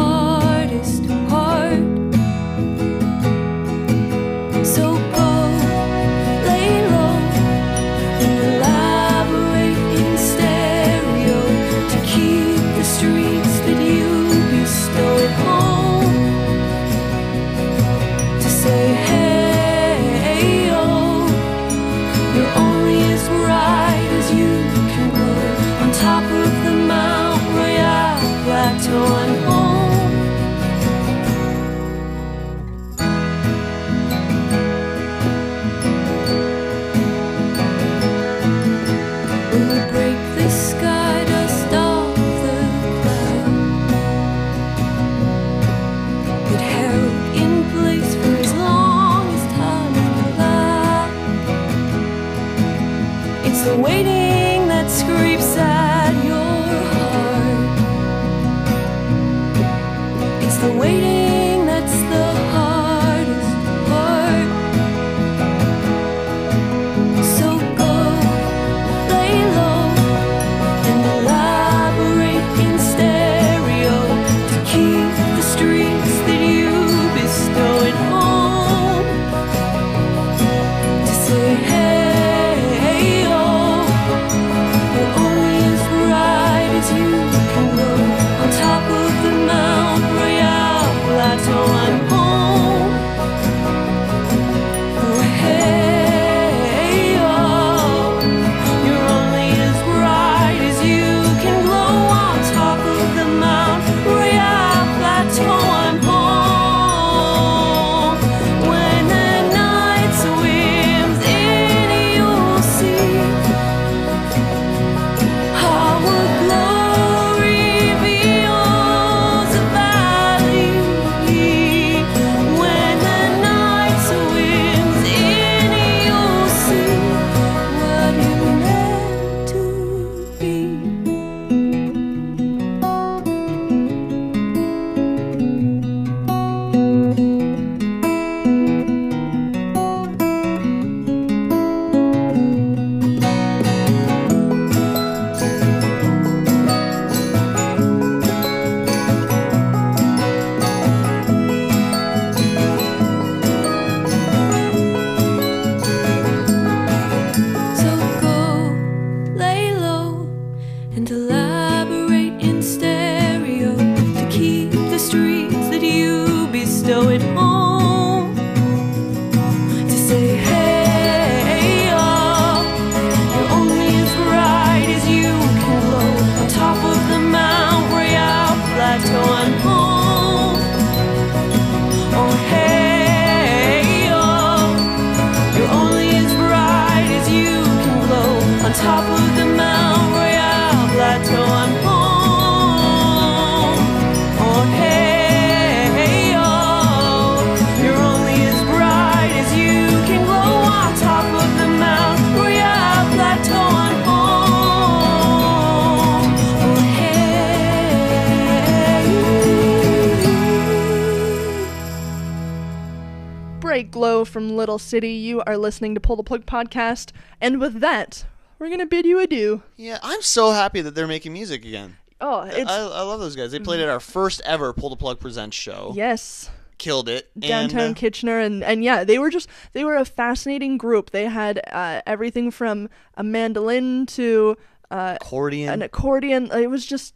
[214.69, 215.13] Little City.
[215.13, 217.13] You are listening to Pull the Plug podcast.
[217.41, 218.27] And with that,
[218.59, 219.63] we're going to bid you adieu.
[219.79, 221.97] Yeah, I'm so happy that they're making music again.
[222.21, 222.71] Oh, it's.
[222.71, 223.51] I, I love those guys.
[223.51, 225.93] They played at our first ever Pull the Plug Presents show.
[225.97, 226.51] yes.
[226.77, 227.31] Killed it.
[227.37, 231.11] downtown and, uh, Kitchener and and yeah they were just they were a fascinating group
[231.11, 234.57] they had uh, everything from a mandolin to
[234.89, 235.71] uh, accordion.
[235.71, 237.15] an accordion it was just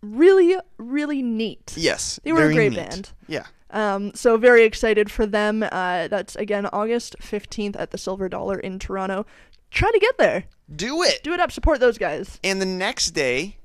[0.00, 2.18] really really neat yes.
[2.24, 2.88] they were a great neat.
[2.88, 3.44] band Yeah.
[3.70, 8.58] Um so very excited for them uh that's again August 15th at the Silver Dollar
[8.58, 9.26] in Toronto
[9.70, 10.44] try to get there
[10.74, 11.22] Do it.
[11.22, 13.56] do it up support those guys And the next day,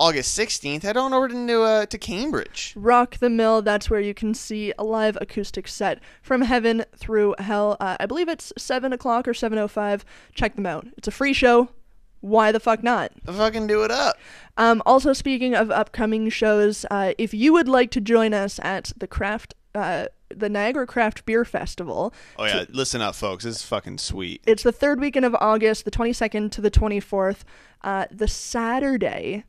[0.00, 2.72] August 16th, head on over to uh, to Cambridge.
[2.74, 7.36] Rock the Mill, that's where you can see a live acoustic set from Heaven Through
[7.38, 7.76] Hell.
[7.78, 10.02] Uh, I believe it's 7 o'clock or 7.05.
[10.34, 10.88] Check them out.
[10.98, 11.68] It's a free show.
[12.22, 13.12] Why the fuck not?
[13.26, 14.16] Fucking do it up.
[14.56, 18.92] Um, also, speaking of upcoming shows, uh, if you would like to join us at
[18.96, 23.44] the Craft, uh, the Niagara Craft Beer Festival, Oh yeah, listen up, folks.
[23.44, 24.40] This is fucking sweet.
[24.46, 27.40] it's the third weekend of August, the 22nd to the 24th.
[27.82, 29.44] Uh, the Saturday,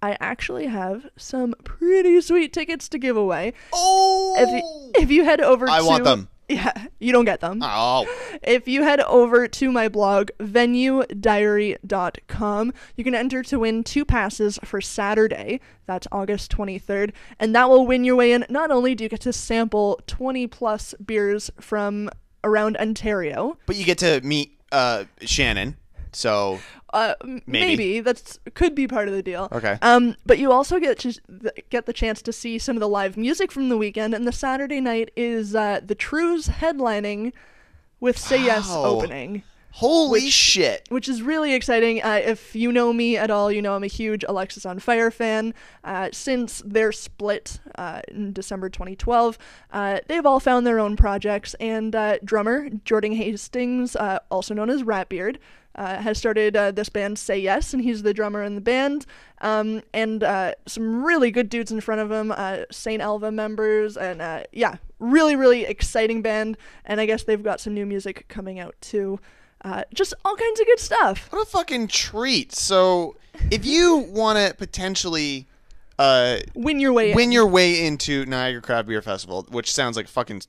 [0.00, 3.52] I actually have some pretty sweet tickets to give away.
[3.72, 4.36] Oh!
[4.38, 6.28] If you, if you head over I to want them.
[6.52, 7.60] Yeah, you don't get them.
[7.62, 8.04] Oh.
[8.42, 14.58] If you head over to my blog, venuediary.com, you can enter to win two passes
[14.64, 15.60] for Saturday.
[15.86, 17.12] That's August 23rd.
[17.38, 18.44] And that will win your way in.
[18.50, 22.10] Not only do you get to sample 20 plus beers from
[22.44, 25.76] around Ontario, But you get to meet uh, Shannon.
[26.12, 26.58] So
[26.92, 27.42] uh, Maybe.
[27.46, 28.00] maybe.
[28.00, 29.48] that's could be part of the deal.
[29.52, 29.78] Okay.
[29.82, 31.18] Um, but you also get to
[31.70, 34.32] get the chance to see some of the live music from the weekend, and the
[34.32, 37.32] Saturday night is uh, the Trues headlining
[38.00, 39.42] with Say Yes opening.
[39.74, 40.86] holy shit.
[40.90, 42.02] which is really exciting.
[42.02, 45.54] Uh, if you know me at all, you know I'm a huge Alexisonfire fan.
[45.82, 49.38] Uh, since their split uh, in December 2012,
[49.72, 54.68] uh, they've all found their own projects, and uh, drummer Jordan Hastings, uh, also known
[54.68, 55.36] as Ratbeard,
[55.74, 59.06] uh, has started uh, this band Say Yes, and he's the drummer in the band.
[59.40, 63.96] Um, and uh, some really good dudes in front of him, uh, Saint Alvia members,
[63.96, 66.56] and uh, yeah, really, really exciting band.
[66.84, 69.18] And I guess they've got some new music coming out too.
[69.64, 71.28] Uh, just all kinds of good stuff.
[71.30, 72.52] What a fucking treat.
[72.52, 73.16] So
[73.50, 75.46] if you want to potentially
[75.98, 77.32] uh, Win your way win in.
[77.32, 80.42] your way into Niagara Craft Beer Festival, which sounds like fucking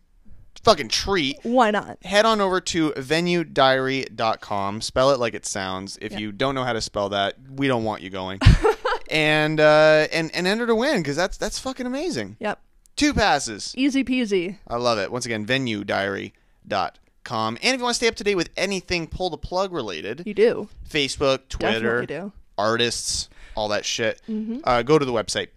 [0.63, 1.39] fucking treat.
[1.43, 1.97] Why not?
[2.03, 4.81] Head on over to venuediary.com.
[4.81, 5.97] Spell it like it sounds.
[6.01, 8.39] If you don't know how to spell that, we don't want you going.
[9.11, 12.37] and uh, and and enter to win because that's that's fucking amazing.
[12.39, 12.59] Yep.
[12.95, 13.73] Two passes.
[13.75, 14.57] Easy peasy.
[14.67, 15.11] I love it.
[15.11, 17.57] Once again, venuediary.com.
[17.61, 20.23] And if you want to stay up to date with anything pull the plug related,
[20.25, 20.69] You do.
[20.87, 22.31] Facebook, Twitter, do.
[22.57, 24.61] artists, all that shit, Mhm.
[24.63, 25.49] uh, go to the website,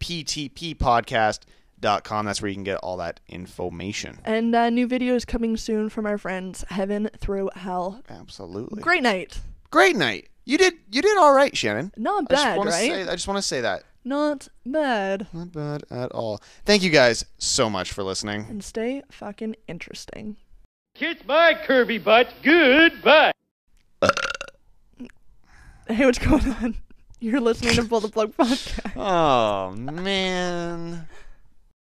[1.80, 2.26] ptppodcast.com.
[2.26, 4.18] That's where you can get all that information.
[4.24, 8.02] And uh, new videos coming soon from our friends Heaven Through Hell.
[8.08, 8.82] Absolutely.
[8.82, 9.40] Great night.
[9.70, 10.28] Great night.
[10.44, 11.92] You did you did all right, Shannon.
[11.96, 12.90] Not I just bad, wanna right?
[12.90, 13.82] Say, I just want to say that.
[14.04, 15.26] Not bad.
[15.32, 16.40] Not bad at all.
[16.64, 18.46] Thank you guys so much for listening.
[18.48, 20.36] And stay fucking interesting.
[20.94, 22.28] Kiss my curvy butt.
[22.42, 23.32] Goodbye.
[25.88, 26.74] Hey, what's going on?
[27.20, 28.96] You're listening to Pull the Plug podcast.
[28.96, 31.06] Oh man.